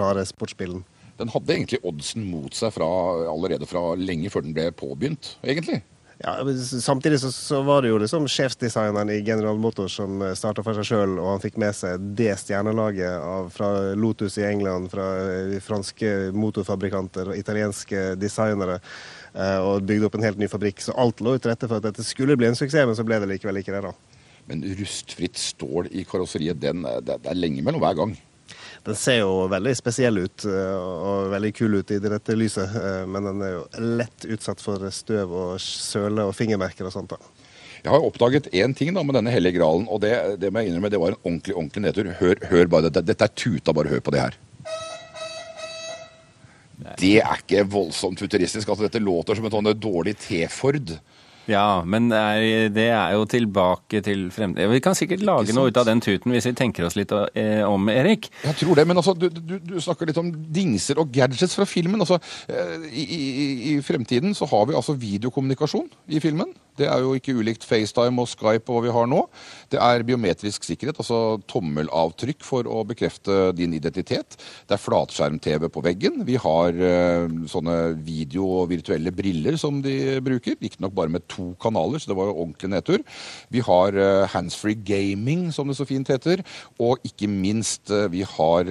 rare 0.00 0.26
sportsbilen 0.28 0.69
kvelden. 0.70 0.84
Den 1.20 1.28
hadde 1.28 1.52
egentlig 1.52 1.84
oddsen 1.84 2.24
mot 2.30 2.54
seg 2.56 2.72
fra, 2.72 2.88
allerede 3.28 3.68
fra 3.68 3.94
lenge 3.98 4.30
før 4.32 4.46
den 4.46 4.54
ble 4.56 4.70
påbegynt, 4.72 5.36
egentlig. 5.44 5.82
Ja, 6.20 6.34
Samtidig 6.84 7.20
så, 7.20 7.30
så, 7.32 7.62
var 7.64 7.80
det 7.80 7.90
jo 7.94 7.98
liksom 8.00 8.26
sjefsdesigneren 8.28 9.08
i 9.08 9.22
General 9.24 9.56
Motors 9.56 9.94
som 9.96 10.20
starta 10.36 10.60
for 10.64 10.76
seg 10.76 10.84
sjøl, 10.84 11.14
og 11.16 11.30
han 11.30 11.40
fikk 11.40 11.56
med 11.60 11.72
seg 11.76 12.02
det 12.16 12.34
stjernelaget 12.42 13.24
av, 13.24 13.48
fra 13.52 13.70
Lotus 13.96 14.36
i 14.36 14.44
England, 14.44 14.90
fra 14.92 15.06
eh, 15.24 15.56
franske 15.64 16.30
motorfabrikanter 16.36 17.32
og 17.32 17.40
italienske 17.40 18.18
designere, 18.20 18.80
eh, 19.32 19.58
og 19.64 19.88
bygde 19.88 20.10
opp 20.10 20.20
en 20.20 20.28
helt 20.28 20.40
ny 20.40 20.48
fabrikk. 20.52 20.84
Så 20.84 20.96
alt 21.00 21.24
lå 21.24 21.38
til 21.38 21.54
rette 21.54 21.68
for 21.68 21.80
at 21.80 21.88
dette 21.88 22.04
skulle 22.04 22.36
bli 22.36 22.50
en 22.50 22.58
suksess, 22.58 22.84
men 22.88 23.00
så 23.00 23.06
ble 23.08 23.20
det 23.20 23.32
likevel 23.32 23.60
ikke 23.62 23.76
det, 23.76 23.84
da. 23.88 24.26
Men 24.50 24.64
rustfritt 24.76 25.40
stål 25.40 25.88
i 25.96 26.04
karosseriet, 26.08 26.60
den, 26.60 26.84
det 26.84 27.16
er 27.16 27.40
lenge 27.40 27.64
mellom 27.64 27.80
hver 27.80 27.96
gang. 27.96 28.16
Den 28.86 28.96
ser 28.96 29.18
jo 29.20 29.44
veldig 29.52 29.74
spesiell 29.76 30.22
ut 30.22 30.46
eh, 30.48 30.76
og 30.80 31.28
veldig 31.34 31.50
kul 31.56 31.76
ut 31.80 31.90
i 31.92 31.98
dette 32.00 32.36
lyset, 32.38 32.76
eh, 32.80 33.02
men 33.04 33.28
den 33.28 33.42
er 33.44 33.52
jo 33.52 33.64
lett 34.00 34.24
utsatt 34.24 34.62
for 34.64 34.86
støv 34.94 35.34
og 35.36 35.60
søle 35.60 36.24
og 36.30 36.32
fingermerker 36.36 36.88
og 36.88 36.94
sånt. 36.94 37.12
da. 37.12 37.20
Jeg 37.80 37.92
har 37.92 38.04
oppdaget 38.04 38.48
én 38.56 38.74
ting 38.76 38.92
da 38.96 39.04
med 39.04 39.16
denne 39.16 39.32
hellige 39.32 39.58
gralen, 39.58 39.86
og 39.88 40.00
det, 40.04 40.14
det 40.40 40.52
må 40.52 40.62
jeg 40.62 40.72
innrømme, 40.72 40.92
det 40.92 41.00
var 41.00 41.14
en 41.14 41.20
ordentlig 41.22 41.56
ordentlig 41.56 41.84
nedtur. 41.86 42.10
Hør, 42.20 42.40
hør 42.50 42.72
bare 42.72 42.88
dette. 42.88 43.04
Dette 43.08 43.28
er 43.28 43.36
tuta, 43.36 43.76
bare 43.76 43.92
hør 43.92 44.02
på 44.04 44.16
det 44.16 44.24
her. 44.24 44.40
Det 47.00 47.16
er 47.20 47.40
ikke 47.40 47.66
voldsomt 47.68 48.20
futuristisk. 48.20 48.68
altså 48.68 48.86
Dette 48.86 49.02
låter 49.02 49.36
som 49.36 49.44
en 49.48 49.52
sånn 49.52 49.72
dårlig 49.76 50.16
T-Ford. 50.20 50.96
Ja, 51.50 51.82
men 51.82 52.08
det 52.10 52.86
er 52.86 53.14
jo 53.16 53.24
tilbake 53.28 54.02
til 54.06 54.28
fremtiden. 54.34 54.70
Vi 54.70 54.82
kan 54.84 54.96
sikkert 54.98 55.24
lage 55.26 55.54
noe 55.56 55.70
ut 55.70 55.80
av 55.80 55.88
den 55.88 56.02
tuten 56.04 56.34
hvis 56.34 56.46
vi 56.46 56.54
tenker 56.58 56.86
oss 56.86 56.96
litt 56.98 57.12
eh, 57.12 57.62
om, 57.66 57.88
Erik. 57.90 58.30
Jeg 58.44 58.60
tror 58.62 58.78
det, 58.78 58.86
men 58.86 59.00
altså, 59.00 59.16
du, 59.18 59.26
du, 59.34 59.56
du, 59.58 59.76
snakker 59.82 60.10
litt 60.10 60.20
om 60.20 60.30
dingser 60.30 61.00
og 61.02 61.10
gadgets 61.14 61.56
fra 61.58 61.66
filmen. 61.68 62.00
Altså, 62.02 62.20
eh, 62.50 62.88
i, 62.90 63.04
i, 63.04 63.46
I 63.72 63.76
fremtiden 63.84 64.36
så 64.38 64.48
har 64.50 64.68
vi 64.70 64.78
altså 64.78 64.96
videokommunikasjon 64.98 65.88
i 66.14 66.22
filmen. 66.22 66.54
Det 66.80 66.88
er 66.88 67.02
jo 67.02 67.12
ikke 67.16 67.34
ulikt 67.36 67.66
FaceTime 67.66 68.22
og 68.22 68.28
Skype 68.30 68.70
og 68.70 68.78
hva 68.78 68.84
vi 68.86 68.94
har 68.94 69.08
nå. 69.10 69.24
Det 69.72 69.80
er 69.82 70.04
biometrisk 70.06 70.64
sikkerhet, 70.64 71.00
altså 71.02 71.40
tommelavtrykk 71.50 72.44
for 72.46 72.68
å 72.70 72.82
bekrefte 72.88 73.50
din 73.56 73.74
identitet. 73.76 74.38
Det 74.68 74.76
er 74.76 74.82
flatskjerm-TV 74.82 75.68
på 75.72 75.82
veggen. 75.84 76.22
Vi 76.28 76.38
har 76.40 76.76
uh, 76.80 77.26
sånne 77.50 77.76
video- 78.06 78.48
og 78.60 78.70
virtuelle 78.72 79.12
briller 79.14 79.58
som 79.60 79.82
de 79.84 80.20
bruker. 80.24 80.56
Riktignok 80.60 80.96
bare 80.96 81.12
med 81.18 81.26
to 81.30 81.39
kanaler, 81.62 82.00
så 82.00 82.10
det 82.10 82.16
var 82.18 82.30
jo 82.30 82.36
ordentlig 82.44 82.70
nedtur. 82.72 83.04
Vi 83.52 83.62
har 83.66 83.96
uh, 83.96 84.28
handsfree 84.32 84.78
gaming, 84.86 85.48
som 85.54 85.70
det 85.70 85.78
så 85.78 85.86
fint 85.88 86.10
heter. 86.10 86.42
Og 86.82 87.02
ikke 87.06 87.28
minst, 87.30 87.90
uh, 87.92 88.06
vi 88.12 88.24
har 88.26 88.70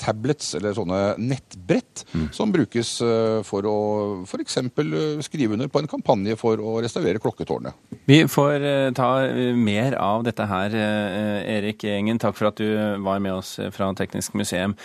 tablets, 0.00 0.52
eller 0.58 0.76
sånne 0.76 1.00
nettbrett, 1.20 2.04
mm. 2.12 2.28
som 2.34 2.52
brukes 2.52 2.96
for 3.48 3.66
å 3.68 3.76
f.eks. 4.26 4.58
skrive 5.24 5.56
under 5.56 5.70
på 5.72 5.80
en 5.80 5.88
kampanje 5.90 6.36
for 6.38 6.60
å 6.60 6.76
restaurere 6.84 7.20
klokketårnet. 7.22 7.76
Vi 8.08 8.18
får 8.28 8.66
ta 8.96 9.08
mer 9.56 9.96
av 10.00 10.26
dette 10.26 10.44
her, 10.48 10.76
Erik 10.76 11.86
Engen. 11.88 12.20
Takk 12.20 12.36
for 12.36 12.50
at 12.50 12.60
du 12.60 12.68
var 13.04 13.22
med 13.24 13.38
oss 13.38 13.56
fra 13.74 13.88
Teknisk 13.96 14.36
museum 14.36 14.76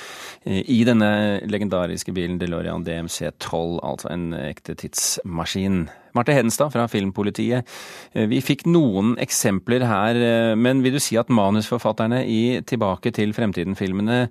i 0.46 0.80
denne 0.88 1.12
legendariske 1.50 2.14
bilen 2.16 2.40
DeLorean 2.40 2.86
DMC 2.88 3.32
12, 3.40 3.80
altså 3.84 4.12
en 4.14 4.32
ekte 4.38 4.76
tidsmaskin. 4.80 5.88
Marte 6.18 6.34
Hedenstad 6.36 6.74
fra 6.74 6.88
Filmpolitiet. 6.92 7.68
Eh, 8.14 8.28
Vi 8.30 8.42
fikk 8.46 8.66
noen 8.70 9.16
eksempler 9.22 9.86
her, 9.88 10.16
eh, 10.16 10.56
men 10.56 10.84
vil 10.86 10.98
du 10.98 11.04
si 11.04 11.18
at 11.18 11.30
manusforfatterne 11.30 12.24
i 12.26 12.62
Tilbake 12.66 13.14
til 13.16 13.34
fremtiden-filmene 13.34 14.24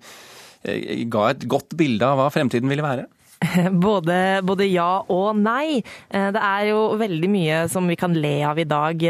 eh, 0.65 1.05
ga 1.11 1.31
et 1.31 1.47
godt 1.49 1.77
bilde 1.79 2.05
av 2.07 2.19
hva 2.19 2.29
fremtiden 2.35 2.69
ville 2.71 2.85
være? 2.87 3.07
Både, 3.87 4.43
både 4.43 4.67
ja 4.67 5.05
og 5.15 5.37
nei. 5.39 5.79
Det 6.11 6.41
er 6.43 6.63
jo 6.73 6.97
veldig 6.99 7.29
mye 7.31 7.61
som 7.71 7.87
vi 7.87 7.95
kan 7.95 8.17
le 8.19 8.33
av 8.43 8.59
i 8.59 8.65
dag, 8.67 9.05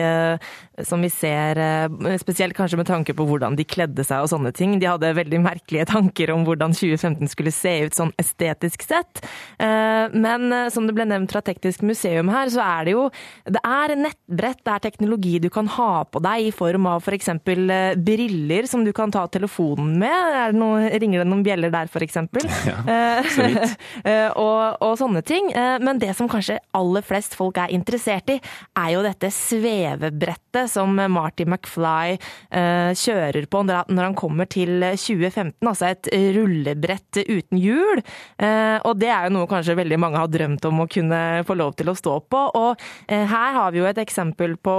som 0.87 1.03
vi 1.03 1.11
ser 1.11 1.59
eh, 1.59 2.17
spesielt 2.21 2.57
kanskje 2.57 2.79
med 2.81 2.89
tanke 2.89 3.15
på 3.17 3.27
hvordan 3.29 3.57
de 3.59 3.67
kledde 3.69 4.05
seg 4.07 4.25
og 4.25 4.31
sånne 4.33 4.53
ting. 4.55 4.77
De 4.79 4.89
hadde 4.89 5.11
veldig 5.17 5.41
merkelige 5.43 5.89
tanker 5.91 6.33
om 6.35 6.45
hvordan 6.47 6.75
2015 6.77 7.31
skulle 7.33 7.53
se 7.55 7.75
ut 7.87 7.97
sånn 7.97 8.13
estetisk 8.21 8.85
sett. 8.87 9.23
Eh, 9.59 10.07
Men 10.15 10.53
eh, 10.53 10.69
som 10.75 10.87
det 10.87 10.95
ble 10.97 11.09
nevnt 11.09 11.33
fra 11.33 11.43
Teknisk 11.45 11.83
museum 11.87 12.31
her, 12.33 12.51
så 12.53 12.63
er 12.65 12.89
det 12.89 12.95
jo 12.95 13.07
Det 13.49 13.63
er 13.65 13.95
nettbrett, 13.97 14.61
det 14.65 14.75
er 14.75 14.85
teknologi 14.85 15.39
du 15.43 15.49
kan 15.51 15.69
ha 15.79 16.05
på 16.05 16.21
deg 16.25 16.49
i 16.49 16.55
form 16.55 16.87
av 16.91 17.03
f.eks. 17.03 17.31
For 17.49 17.95
briller 18.05 18.67
som 18.69 18.85
du 18.85 18.93
kan 18.97 19.11
ta 19.13 19.25
telefonen 19.33 19.97
med. 20.01 20.13
Er 20.13 20.53
det 20.53 20.61
noe, 20.61 20.89
ringer 21.01 21.23
det 21.23 21.29
noen 21.29 21.45
bjeller 21.47 21.73
der, 21.73 21.89
f.eks.? 21.91 22.19
Ja, 22.69 23.23
så 23.25 23.47
vidt. 23.47 23.75
Og, 24.39 24.77
og 24.85 24.95
sånne 25.01 25.23
ting. 25.27 25.49
Men 25.83 26.01
det 26.01 26.11
som 26.17 26.29
kanskje 26.31 26.59
aller 26.77 27.05
flest 27.05 27.35
folk 27.39 27.59
er 27.61 27.73
interessert 27.75 28.29
i, 28.33 28.39
er 28.79 28.91
jo 28.95 29.03
dette 29.05 29.31
svevebrettet 29.35 30.68
som 30.71 30.95
Marty 30.97 31.45
McFly 31.49 32.17
eh, 32.51 32.93
kjører 32.99 33.47
på 33.51 33.65
når 33.67 33.85
han- 34.05 34.15
kommer 34.19 34.49
til 34.51 34.81
2015. 34.99 35.53
Altså 35.69 35.87
et 35.91 36.09
rullebrett 36.37 37.21
uten 37.29 37.59
hjul. 37.61 38.01
Eh, 38.39 38.79
Og 38.85 38.99
det 38.99 39.09
er 39.11 39.27
jo 39.29 39.35
noe 39.37 39.47
kanskje 39.51 39.77
veldig 39.77 39.99
mange 40.01 40.19
har 40.21 40.29
drømt 40.31 40.65
om 40.69 40.81
å 40.85 40.89
kunne 40.91 41.43
få 41.47 41.57
lov 41.57 41.75
til 41.77 41.91
å 41.91 41.95
stå 41.99 42.15
på. 42.31 42.41
Og 42.57 42.81
eh, 43.09 43.25
her 43.27 43.53
har 43.57 43.73
vi 43.75 43.79
jo 43.83 43.87
et 43.89 43.99
eksempel 43.99 44.57
på, 44.57 44.75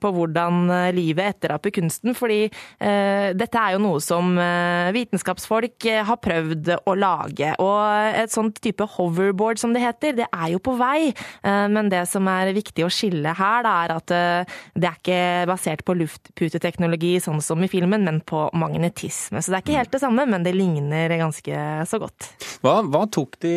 på 0.00 0.12
hvordan 0.14 0.70
eh, 0.70 0.92
livet 0.96 1.34
etteraper 1.34 1.72
kunsten. 1.74 2.14
Fordi 2.18 2.44
eh, 2.46 3.32
dette 3.38 3.58
er 3.60 3.76
jo 3.76 3.82
noe 3.82 4.00
som 4.04 4.36
eh, 4.38 4.90
vitenskapsfolk 4.96 5.86
eh, 5.90 6.02
har 6.08 6.20
prøvd 6.22 6.72
å 6.86 6.94
lage. 6.98 7.52
Og 7.62 8.14
et 8.22 8.32
sånt 8.34 8.60
type 8.64 8.84
hoverboard 8.96 9.58
som 9.60 9.72
det 9.74 9.82
heter, 9.84 10.16
det 10.22 10.28
er 10.32 10.52
jo 10.54 10.58
på 10.62 10.76
vei. 10.78 11.08
Eh, 11.42 11.66
Men 11.68 11.88
det 11.92 12.04
som 12.08 12.26
er 12.28 12.52
viktig 12.56 12.84
å 12.86 12.92
skille 12.92 13.34
her, 13.38 13.62
da, 13.66 13.74
er 13.84 13.96
at 13.98 14.10
eh, 14.14 14.58
det 14.78 14.88
er 14.92 14.98
ikke 15.02 15.22
basert 15.48 15.84
på 15.86 15.96
luftputeteknologi 15.98 17.14
sånn 17.22 17.42
som 17.44 17.62
i 17.64 17.70
filmen, 17.70 18.04
men 18.06 18.20
på 18.26 18.48
magnetisme. 18.58 19.42
Så 19.42 19.52
det 19.52 19.60
er 19.60 19.66
ikke 19.66 19.78
helt 19.78 19.94
det 19.94 20.02
samme, 20.02 20.26
men 20.30 20.46
det 20.46 20.56
ligner 20.56 21.16
ganske 21.20 21.62
så 21.88 22.02
godt. 22.02 22.32
Hva, 22.64 22.80
hva 22.86 23.06
tok 23.12 23.38
de 23.44 23.54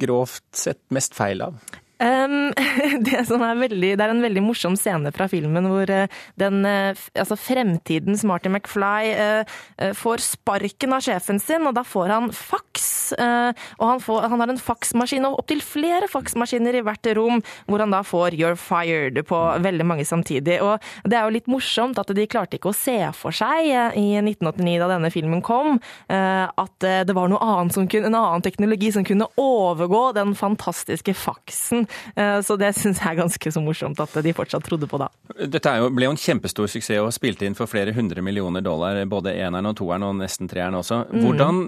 grovt 0.00 0.46
sett 0.56 0.82
mest 0.94 1.16
feil 1.16 1.44
av? 1.46 1.58
Um, 1.96 2.52
det, 3.06 3.22
som 3.24 3.40
er 3.40 3.56
veldig, 3.56 3.94
det 3.96 4.04
er 4.04 4.12
en 4.12 4.24
veldig 4.24 4.42
morsom 4.44 4.74
scene 4.76 5.08
fra 5.16 5.30
filmen 5.32 5.64
hvor 5.70 5.88
eh, 5.88 6.12
den, 6.36 6.60
eh, 6.68 7.06
altså 7.16 7.38
fremtidens 7.40 8.24
Marty 8.28 8.52
McFly 8.52 9.14
eh, 9.14 9.54
eh, 9.80 9.94
får 9.96 10.24
sparken 10.26 10.92
av 10.92 11.06
sjefen 11.06 11.40
sin, 11.40 11.64
og 11.64 11.72
da 11.78 11.86
får 11.86 12.12
han 12.12 12.28
faks. 12.36 12.90
Eh, 13.14 13.52
og 13.78 13.86
han, 13.88 14.02
får, 14.02 14.26
han 14.32 14.42
har 14.42 14.52
en 14.52 14.60
faksmaskin, 14.60 15.26
og 15.28 15.40
opptil 15.42 15.62
flere 15.64 16.08
faksmaskiner 16.10 16.78
i 16.78 16.82
hvert 16.86 17.10
rom, 17.16 17.42
hvor 17.66 17.82
han 17.82 17.94
da 17.94 18.02
får 18.06 18.36
'you're 18.36 18.58
fired' 18.58 19.22
på 19.26 19.38
veldig 19.62 19.86
mange 19.86 20.04
samtidig. 20.04 20.60
Og 20.62 20.80
det 21.04 21.18
er 21.18 21.24
jo 21.24 21.34
litt 21.36 21.50
morsomt 21.50 21.98
at 21.98 22.12
de 22.14 22.26
klarte 22.26 22.58
ikke 22.58 22.72
å 22.72 22.76
se 22.76 22.98
for 23.16 23.34
seg 23.34 23.70
eh, 23.70 23.98
i 23.98 24.06
1989, 24.22 24.78
da 24.82 24.90
denne 24.94 25.12
filmen 25.14 25.42
kom, 25.42 25.80
eh, 26.08 26.46
at 26.46 26.78
det 26.80 27.14
var 27.16 27.28
noe 27.28 27.42
annet 27.42 27.74
som 27.74 27.88
kunne, 27.88 28.10
en 28.10 28.18
annen 28.18 28.44
teknologi 28.44 28.92
som 28.92 29.04
kunne 29.04 29.28
overgå 29.36 30.12
den 30.16 30.34
fantastiske 30.36 31.14
faksen. 31.16 31.86
Så 32.16 32.56
det 32.58 32.72
syns 32.76 33.00
jeg 33.00 33.08
er 33.10 33.18
ganske 33.18 33.50
så 33.52 33.60
morsomt 33.62 33.98
at 34.00 34.12
de 34.22 34.32
fortsatt 34.36 34.64
trodde 34.66 34.86
på 34.90 34.98
da. 35.00 35.08
Dette 35.36 35.72
jo, 35.80 35.88
ble 35.94 36.08
jo 36.08 36.14
en 36.14 36.20
kjempestor 36.20 36.68
suksess 36.70 37.02
og 37.02 37.12
spilte 37.14 37.46
inn 37.46 37.56
for 37.58 37.70
flere 37.70 37.94
hundre 37.96 38.22
millioner 38.24 38.64
dollar, 38.64 38.98
både 39.10 39.34
eneren 39.34 39.70
og 39.70 39.76
toeren 39.80 40.06
og 40.06 40.16
nesten 40.20 40.50
treeren 40.50 40.78
også. 40.78 41.02
Mm. 41.10 41.24
Hvordan 41.24 41.62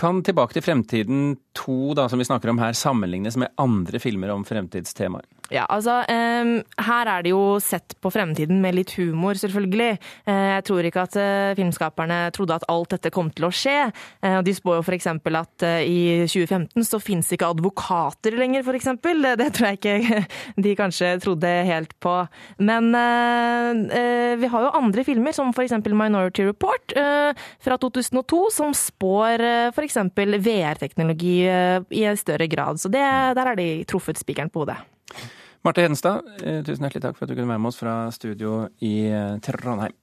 kan 0.00 0.22
Tilbake 0.24 0.56
til 0.56 0.62
fremtiden 0.64 0.83
2, 1.58 1.94
da, 1.98 2.08
som 2.08 2.20
vi 2.20 2.26
snakker 2.28 2.52
om 2.52 2.60
her, 2.62 2.76
sammenlignes 2.76 3.38
med 3.40 3.52
andre 3.60 4.00
filmer 4.02 4.32
om 4.34 4.44
fremtidstemaer? 4.46 5.26
Ja, 5.52 5.66
altså 5.68 5.98
Her 6.08 7.08
er 7.10 7.24
det 7.24 7.32
jo 7.34 7.58
sett 7.60 7.92
på 8.00 8.10
fremtiden 8.12 8.62
med 8.62 8.78
litt 8.78 8.94
humor, 8.96 9.36
selvfølgelig. 9.36 9.98
Eh, 10.24 10.46
jeg 10.54 10.64
tror 10.68 10.86
ikke 10.88 11.04
at 11.04 11.16
eh, 11.20 11.56
filmskaperne 11.58 12.18
trodde 12.34 12.56
at 12.56 12.64
alt 12.72 12.94
dette 12.94 13.12
kom 13.12 13.28
til 13.34 13.48
å 13.48 13.52
skje. 13.52 13.90
Eh, 14.24 14.38
de 14.46 14.54
spår 14.56 14.78
jo 14.78 14.84
f.eks. 14.86 15.08
at 15.12 15.66
i 15.84 16.24
2015 16.30 16.86
så 16.88 17.00
fins 17.02 17.28
ikke 17.34 17.50
advokater 17.52 18.38
lenger, 18.38 18.64
f.eks. 18.64 18.88
Det, 19.04 19.34
det 19.40 19.50
tror 19.56 19.68
jeg 19.70 19.80
ikke 19.80 20.22
de 20.66 20.74
kanskje 20.78 21.12
trodde 21.24 21.52
helt 21.68 21.92
på. 22.00 22.16
Men 22.64 22.90
vi 22.94 24.50
har 24.50 24.64
jo 24.64 24.72
andre 24.78 25.04
filmer, 25.06 25.36
som 25.36 25.52
f.eks. 25.52 25.76
Minority 25.84 26.48
Report 26.48 26.94
fra 26.94 27.78
2002, 27.80 28.40
som 28.54 28.72
spår 28.76 29.44
uh, 29.44 29.74
f.eks. 29.74 30.00
VR-teknologi 30.14 31.36
i 31.44 32.08
større 32.18 32.48
grad. 32.50 32.80
Så 32.80 32.90
det, 32.92 33.04
der 33.36 33.52
har 33.52 33.58
de 33.58 33.68
truffet 33.88 34.20
spikeren 34.20 34.52
på 34.52 34.64
hodet. 34.64 34.80
Marte 35.64 35.80
Hedenstad, 35.80 36.26
eh, 36.44 36.60
tusen 36.60 36.84
hjertelig 36.84 37.00
takk 37.00 37.16
for 37.16 37.24
at 37.24 37.30
du 37.30 37.38
kunne 37.38 37.48
være 37.48 37.62
med 37.64 37.70
oss 37.70 37.78
fra 37.80 37.94
studio 38.12 38.66
i 38.84 39.06
eh, 39.08 39.38
Trondheim. 39.40 39.96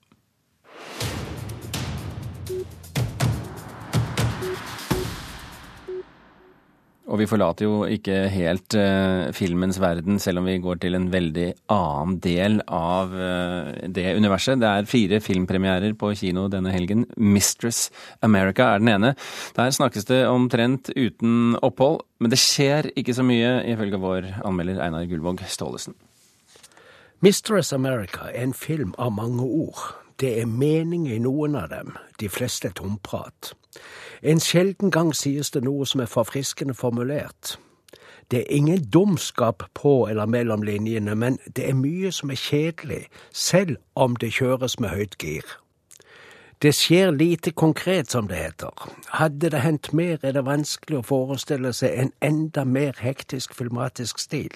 Og 7.12 7.20
vi 7.20 7.28
forlater 7.28 7.68
jo 7.68 7.82
ikke 7.92 8.16
helt 8.32 8.76
uh, 8.80 9.32
filmens 9.36 9.82
verden, 9.84 10.20
selv 10.24 10.40
om 10.40 10.46
vi 10.48 10.62
går 10.64 10.80
til 10.80 10.96
en 10.96 11.10
veldig 11.12 11.48
annen 11.74 12.20
del 12.24 12.62
av 12.72 13.12
uh, 13.12 13.72
det 13.92 14.14
universet. 14.16 14.62
Det 14.62 14.70
er 14.70 14.88
fire 14.88 15.20
filmpremierer 15.24 15.98
på 16.00 16.14
kino 16.16 16.48
denne 16.52 16.72
helgen. 16.72 17.04
'Mistress 17.18 17.90
America' 18.24 18.70
er 18.76 18.80
den 18.80 18.94
ene. 18.94 19.16
Der 19.58 19.76
snakkes 19.76 20.08
det 20.08 20.24
omtrent 20.28 20.94
uten 20.96 21.58
opphold, 21.62 22.00
men 22.20 22.32
det 22.32 22.40
skjer 22.40 22.94
ikke 22.96 23.18
så 23.18 23.28
mye, 23.28 23.60
ifølge 23.74 24.00
vår 24.00 24.32
anmelder 24.48 24.80
Einar 24.80 25.06
Gullvåg 25.12 25.44
Staalesen. 25.52 25.98
Mistress 27.20 27.74
America 27.74 28.32
er 28.32 28.48
en 28.48 28.54
film 28.54 28.96
av 28.98 29.12
mange 29.12 29.44
ord. 29.44 29.84
Det 30.16 30.40
er 30.42 30.48
mening 30.48 31.10
i 31.12 31.20
noen 31.20 31.60
av 31.60 31.68
dem, 31.70 31.98
de 32.20 32.30
fleste 32.30 32.72
tomprat. 32.78 33.52
En 34.24 34.40
sjelden 34.40 34.92
gang 34.92 35.16
sies 35.16 35.50
det 35.52 35.64
noe 35.66 35.86
som 35.86 36.02
er 36.04 36.10
forfriskende 36.10 36.74
formulert. 36.78 37.58
Det 38.32 38.40
er 38.40 38.54
ingen 38.54 38.84
dumskap 38.94 39.64
på 39.74 40.08
eller 40.08 40.26
mellom 40.26 40.62
linjene, 40.62 41.16
men 41.16 41.40
det 41.56 41.70
er 41.70 41.74
mye 41.74 42.12
som 42.12 42.30
er 42.30 42.40
kjedelig, 42.40 43.08
selv 43.34 43.76
om 43.96 44.16
det 44.16 44.34
kjøres 44.38 44.80
med 44.80 44.90
høyt 44.90 45.18
gir. 45.18 45.58
Det 46.62 46.76
skjer 46.78 47.12
lite 47.12 47.52
konkret, 47.52 48.12
som 48.12 48.28
det 48.28 48.38
heter. 48.38 48.92
Hadde 49.18 49.50
det 49.50 49.64
hendt 49.66 49.94
mer, 49.94 50.20
er 50.22 50.38
det 50.38 50.46
vanskelig 50.46 51.00
å 51.00 51.08
forestille 51.08 51.74
seg 51.74 51.98
en 51.98 52.14
enda 52.22 52.64
mer 52.64 52.94
hektisk 53.02 53.58
filmatisk 53.58 54.22
stil. 54.22 54.54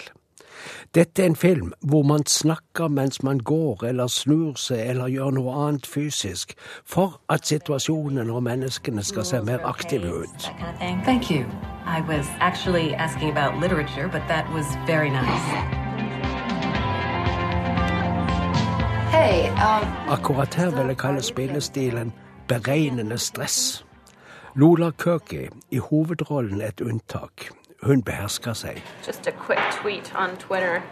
Dette 0.94 1.22
er 1.22 1.26
en 1.26 1.36
film 1.36 1.72
hvor 1.80 2.02
man 2.02 2.26
snakker 2.26 2.88
mens 2.88 3.22
man 3.22 3.38
går 3.38 3.84
eller 3.84 4.06
snur 4.06 4.54
seg 4.56 4.78
eller 4.90 5.06
gjør 5.08 5.30
noe 5.30 5.54
annet 5.68 5.86
fysisk, 5.86 6.54
for 6.84 7.20
at 7.28 7.46
situasjonen 7.46 8.30
og 8.30 8.42
menneskene 8.42 9.02
skal 9.02 9.24
se 9.24 9.42
mer 9.42 9.58
aktive 9.64 10.12
ut. 10.22 10.50
kind 10.58 10.68
of 10.74 10.78
thing. 10.78 11.02
Thank 11.04 11.30
you. 11.30 11.44
I 11.86 12.00
was 12.00 12.26
actually 12.40 12.94
asking 12.94 13.30
about 13.30 13.60
literature, 13.60 14.08
but 14.08 14.22
that 14.28 14.44
was 14.52 14.66
very 14.86 15.10
nice. 15.10 15.86
Hey, 19.12 19.48
um, 19.48 19.84
Akkurat 20.08 20.54
her 20.54 20.70
vil 20.70 20.86
jeg 20.86 20.96
kalle 20.96 21.22
spillestilen 21.22 22.12
beregnende 22.48 23.18
stress. 23.18 23.84
Lola 24.54 24.90
Kirky, 24.90 25.48
i 25.70 25.78
hovedrollen 25.78 26.60
et 26.62 26.80
unntak. 26.80 27.48
Hun 27.86 28.02
behersker 28.02 28.52
seg. 28.52 28.82
Just 29.06 29.26
a 29.26 29.32
quick 29.32 29.62
tweet 29.82 30.12
on 30.14 30.36
Twitter. 30.36 30.82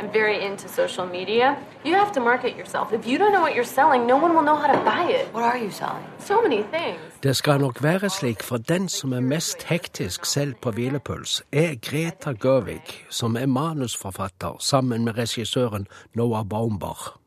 I'm 0.00 0.10
very 0.12 0.44
into 0.46 0.68
social 0.68 1.06
media. 1.06 1.56
You 1.84 1.94
have 1.94 2.12
to 2.12 2.20
market 2.20 2.56
yourself. 2.56 2.92
If 2.92 3.06
you 3.06 3.18
don't 3.18 3.32
know 3.32 3.40
what 3.40 3.54
you're 3.54 3.72
selling, 3.80 4.06
no 4.06 4.16
one 4.16 4.34
will 4.34 4.42
know 4.42 4.56
how 4.56 4.66
to 4.66 4.80
buy 4.84 5.04
it. 5.18 5.26
What 5.34 5.44
are 5.44 5.58
you 5.64 5.70
selling? 5.70 6.04
So 6.18 6.42
many 6.42 6.62
things. 6.62 7.00
Det 7.22 7.36
skal 7.36 7.60
nok 7.60 7.82
være 7.82 8.10
slik, 8.10 8.42
for 8.42 8.56
den 8.56 8.88
som 8.88 9.12
er 9.12 9.20
mest 9.20 9.62
hektisk 9.62 10.24
selv 10.24 10.54
på 10.62 10.70
hvilepuls, 10.70 11.42
er 11.52 11.74
Greta 11.90 12.32
Gerwig, 12.32 13.06
som 13.10 13.36
er 13.36 13.46
manusforfatter 13.46 14.56
sammen 14.60 15.04
med 15.04 15.18
regissøren 15.18 15.86
Noah 16.14 16.44
Baumbach. 16.44 17.18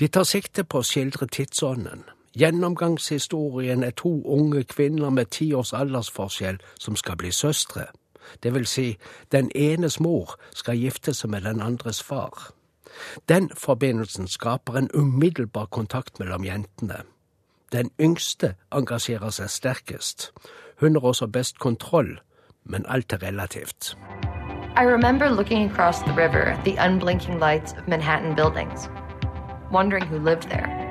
De 0.00 0.08
tar 0.08 0.22
sikte 0.22 0.64
på 0.64 0.78
å 0.78 0.86
skildre 0.86 1.26
tidsånden. 1.26 2.04
Gjennomgangshistorien 2.36 3.82
er 3.82 3.90
to 3.90 4.22
unge 4.24 4.64
kvinner 4.64 5.10
med 5.10 5.26
ti 5.26 5.52
års 5.52 5.72
aldersforskjell 5.72 6.58
som 6.78 6.96
skal 6.96 7.16
bli 7.16 7.30
søstre. 7.30 7.86
Det 8.42 8.54
vil 8.54 8.66
si, 8.66 8.98
den 9.32 9.50
enes 9.54 10.00
mor 10.00 10.34
skal 10.54 10.76
gifte 10.76 11.14
seg 11.14 11.30
med 11.30 11.40
den 11.40 11.62
andres 11.62 12.02
far. 12.02 12.52
Den 13.28 13.50
forbindelsen 13.56 14.28
skaper 14.28 14.76
en 14.76 14.90
umiddelbar 14.94 15.66
kontakt 15.66 16.18
mellom 16.18 16.44
jentene. 16.44 17.02
Den 17.72 17.90
yngste 18.00 18.54
engasjerer 18.72 19.30
seg 19.30 19.50
sterkest. 19.50 20.32
Hun 20.80 20.94
har 20.94 21.00
også 21.08 21.26
best 21.26 21.58
kontroll, 21.58 22.18
men 22.64 22.84
alt 22.88 23.12
er 23.12 23.22
relativt. 23.22 23.96
I 24.76 24.84
remember 24.84 25.30
looking 25.30 25.70
across 25.70 25.98
the 25.98 26.12
river 26.12 26.42
at 26.42 26.64
the 26.64 26.76
unblinking 26.86 27.38
lights 27.38 27.72
of 27.72 27.88
Manhattan 27.88 28.34
buildings, 28.34 28.88
wondering 29.72 30.04
who 30.04 30.18
lived 30.18 30.50
there. 30.50 30.85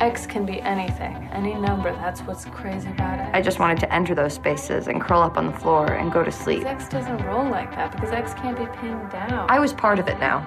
X 0.00 0.26
can 0.26 0.46
be 0.46 0.60
anything, 0.62 1.28
any 1.32 1.54
number. 1.54 1.92
That's 1.92 2.22
what's 2.22 2.46
crazy 2.46 2.88
about 2.88 3.20
it. 3.20 3.34
I 3.34 3.42
just 3.42 3.58
wanted 3.58 3.80
to 3.80 3.92
enter 3.92 4.14
those 4.14 4.32
spaces 4.32 4.88
and 4.88 4.98
curl 5.00 5.20
up 5.20 5.36
on 5.36 5.46
the 5.46 5.52
floor 5.52 5.92
and 5.92 6.10
go 6.10 6.24
to 6.24 6.32
sleep. 6.32 6.64
X 6.64 6.88
doesn't 6.88 7.22
roll 7.26 7.44
like 7.44 7.70
that 7.76 7.92
because 7.92 8.10
X 8.10 8.32
can't 8.32 8.56
be 8.56 8.66
pinned 8.80 9.10
down. 9.10 9.46
I 9.50 9.58
was 9.58 9.74
part 9.74 9.98
of 9.98 10.08
it 10.08 10.18
now. 10.18 10.46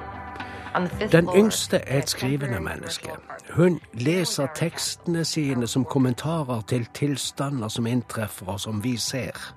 On 0.74 0.84
the 0.84 0.90
fifth 0.90 1.12
Den 1.12 1.30
yngste 1.36 1.78
er 1.78 1.98
et 1.98 2.10
skrivende 2.10 2.60
menneske. 2.60 3.10
Hun 3.50 3.80
leser 3.94 4.48
tekstene 4.56 5.26
sine 5.26 5.68
som 5.68 5.86
kommentarer 5.86 6.62
til 6.62 6.86
tilstander 6.94 7.68
som 7.68 7.86
inntreffer 7.86 8.46
og 8.46 8.60
som 8.60 8.84
vi 8.84 8.98
ser. 8.98 9.54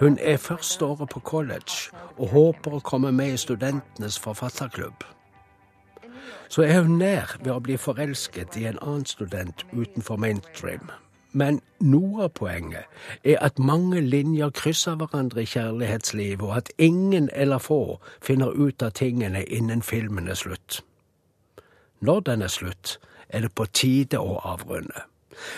Hun 0.00 0.18
er 0.20 0.36
første 0.36 0.84
året 0.84 1.08
på 1.08 1.20
college 1.20 1.96
og 2.18 2.28
håper 2.28 2.70
å 2.76 2.80
komme 2.80 3.12
med 3.12 3.32
i 3.32 3.36
studentenes 3.36 4.18
forfatterklubb. 4.18 5.13
Så 6.48 6.62
er 6.62 6.82
hun 6.82 6.98
nær 6.98 7.36
ved 7.40 7.52
å 7.52 7.62
bli 7.64 7.76
forelsket 7.80 8.56
i 8.60 8.66
en 8.70 8.78
annen 8.82 9.06
student 9.08 9.64
utenfor 9.72 10.20
mainstream. 10.20 10.90
Men 11.34 11.58
noe 11.82 12.28
av 12.28 12.34
poenget 12.38 12.86
er 13.26 13.40
at 13.42 13.58
mange 13.58 13.98
linjer 14.00 14.52
krysser 14.54 14.94
hverandre 15.00 15.42
i 15.42 15.50
kjærlighetslivet, 15.50 16.44
og 16.46 16.56
at 16.60 16.70
ingen 16.78 17.26
eller 17.32 17.58
få 17.58 17.98
finner 18.22 18.54
ut 18.54 18.82
av 18.82 18.94
tingene 18.94 19.42
innen 19.44 19.82
filmen 19.82 20.30
er 20.30 20.38
slutt. 20.38 20.78
Når 22.00 22.20
den 22.28 22.46
er 22.46 22.52
slutt, 22.52 22.98
er 23.28 23.42
det 23.42 23.54
på 23.58 23.66
tide 23.66 24.20
å 24.22 24.38
avrunde. 24.46 25.08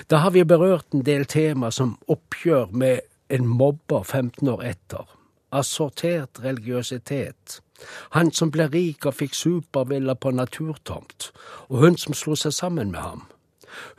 Da 0.09 0.22
har 0.25 0.33
vi 0.33 0.46
berørt 0.49 0.94
en 0.94 1.05
del 1.05 1.27
tema 1.29 1.70
som 1.70 1.99
oppgjør 2.09 2.72
med 2.72 3.05
en 3.29 3.46
mobber 3.46 4.03
15 4.03 4.49
år 4.49 4.64
etter, 4.64 5.05
assortert 5.53 6.40
religiøsitet, 6.40 7.61
han 8.17 8.33
som 8.33 8.51
ble 8.51 8.69
rik 8.73 9.07
og 9.07 9.19
fikk 9.19 9.35
supervilla 9.35 10.15
på 10.15 10.33
naturtomt, 10.35 11.31
og 11.69 11.83
hun 11.85 11.99
som 12.01 12.15
slo 12.15 12.37
seg 12.37 12.55
sammen 12.57 12.93
med 12.95 13.01
ham. 13.01 13.27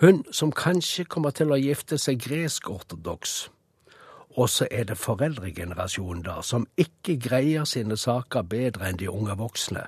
Hun 0.02 0.24
som 0.32 0.52
kanskje 0.52 1.06
kommer 1.06 1.36
til 1.36 1.52
å 1.54 1.60
gifte 1.60 2.00
seg 2.02 2.22
gresk-ortodoks. 2.24 3.50
Og 4.38 4.50
så 4.50 4.68
er 4.72 4.86
det 4.90 4.98
foreldregenerasjonen 5.02 6.24
der 6.26 6.42
som 6.46 6.68
ikke 6.78 7.18
greier 7.22 7.66
sine 7.66 7.98
saker 7.98 8.46
bedre 8.46 8.90
enn 8.90 9.00
de 9.02 9.10
unge 9.10 9.38
voksne. 9.38 9.88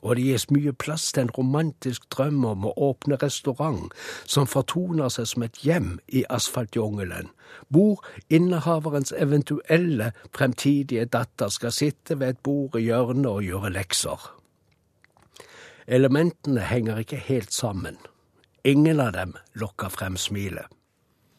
Og 0.00 0.16
det 0.16 0.24
gis 0.24 0.46
mye 0.50 0.72
plass 0.72 1.10
til 1.12 1.26
en 1.26 1.34
romantisk 1.36 2.06
drøm 2.14 2.44
om 2.48 2.64
å 2.68 2.72
åpne 2.88 3.18
restaurant 3.20 3.92
som 4.24 4.48
fortoner 4.48 5.12
seg 5.12 5.28
som 5.28 5.44
et 5.44 5.60
hjem 5.64 5.90
i 6.08 6.24
asfaltjungelen, 6.32 7.28
hvor 7.68 8.00
innehaverens 8.32 9.12
eventuelle 9.12 10.12
fremtidige 10.32 11.04
datter 11.04 11.52
skal 11.52 11.74
sitte 11.76 12.16
ved 12.20 12.36
et 12.36 12.42
bord 12.46 12.80
i 12.80 12.86
hjørnet 12.88 13.28
og 13.28 13.44
gjøre 13.44 13.74
lekser. 13.76 14.30
Elementene 15.90 16.64
henger 16.64 17.02
ikke 17.02 17.20
helt 17.28 17.52
sammen. 17.52 17.98
Ingen 18.64 19.00
av 19.00 19.12
dem 19.16 19.34
lokker 19.58 19.92
frem 19.92 20.16
smilet. 20.16 20.68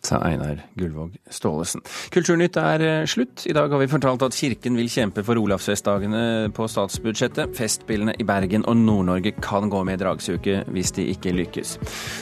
Sa 0.02 0.18
Einar 0.26 0.64
Gullvåg 0.80 1.14
Staalesen. 1.30 1.84
Kulturnytt 2.14 2.58
er 2.58 2.82
eh, 2.82 3.06
slutt. 3.10 3.46
I 3.46 3.54
dag 3.54 3.70
har 3.70 3.82
vi 3.82 3.90
fortalt 3.92 4.24
at 4.26 4.36
Kirken 4.38 4.78
vil 4.80 4.90
kjempe 4.90 5.22
for 5.26 5.38
Olavsfestdagene 5.38 6.50
på 6.58 6.66
statsbudsjettet. 6.72 7.54
Festspillene 7.58 8.16
i 8.18 8.26
Bergen 8.26 8.66
og 8.70 8.80
Nord-Norge 8.82 9.36
kan 9.44 9.70
gå 9.70 9.84
med 9.86 10.00
i 10.00 10.02
dragsuke 10.02 10.64
hvis 10.74 10.94
de 10.98 11.06
ikke 11.14 11.36
lykkes. 11.38 11.76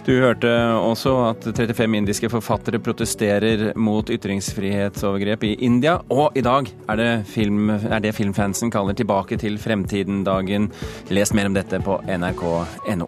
Du 0.08 0.12
hørte 0.20 0.52
også 0.80 1.16
at 1.30 1.48
35 1.48 2.00
indiske 2.02 2.32
forfattere 2.32 2.82
protesterer 2.84 3.70
mot 3.80 4.12
ytringsfrihetsovergrep 4.12 5.48
i 5.48 5.54
India. 5.70 6.00
Og 6.12 6.36
i 6.36 6.44
dag 6.44 6.68
er 6.90 7.00
det, 7.00 7.12
film, 7.32 7.70
er 7.70 8.04
det 8.04 8.16
filmfansen 8.18 8.74
kaller 8.74 8.98
Tilbake 9.00 9.38
til 9.40 9.56
fremtiden-dagen. 9.62 10.68
Les 11.14 11.32
mer 11.34 11.48
om 11.48 11.56
dette 11.56 11.80
på 11.86 12.02
nrk.no. 12.10 13.08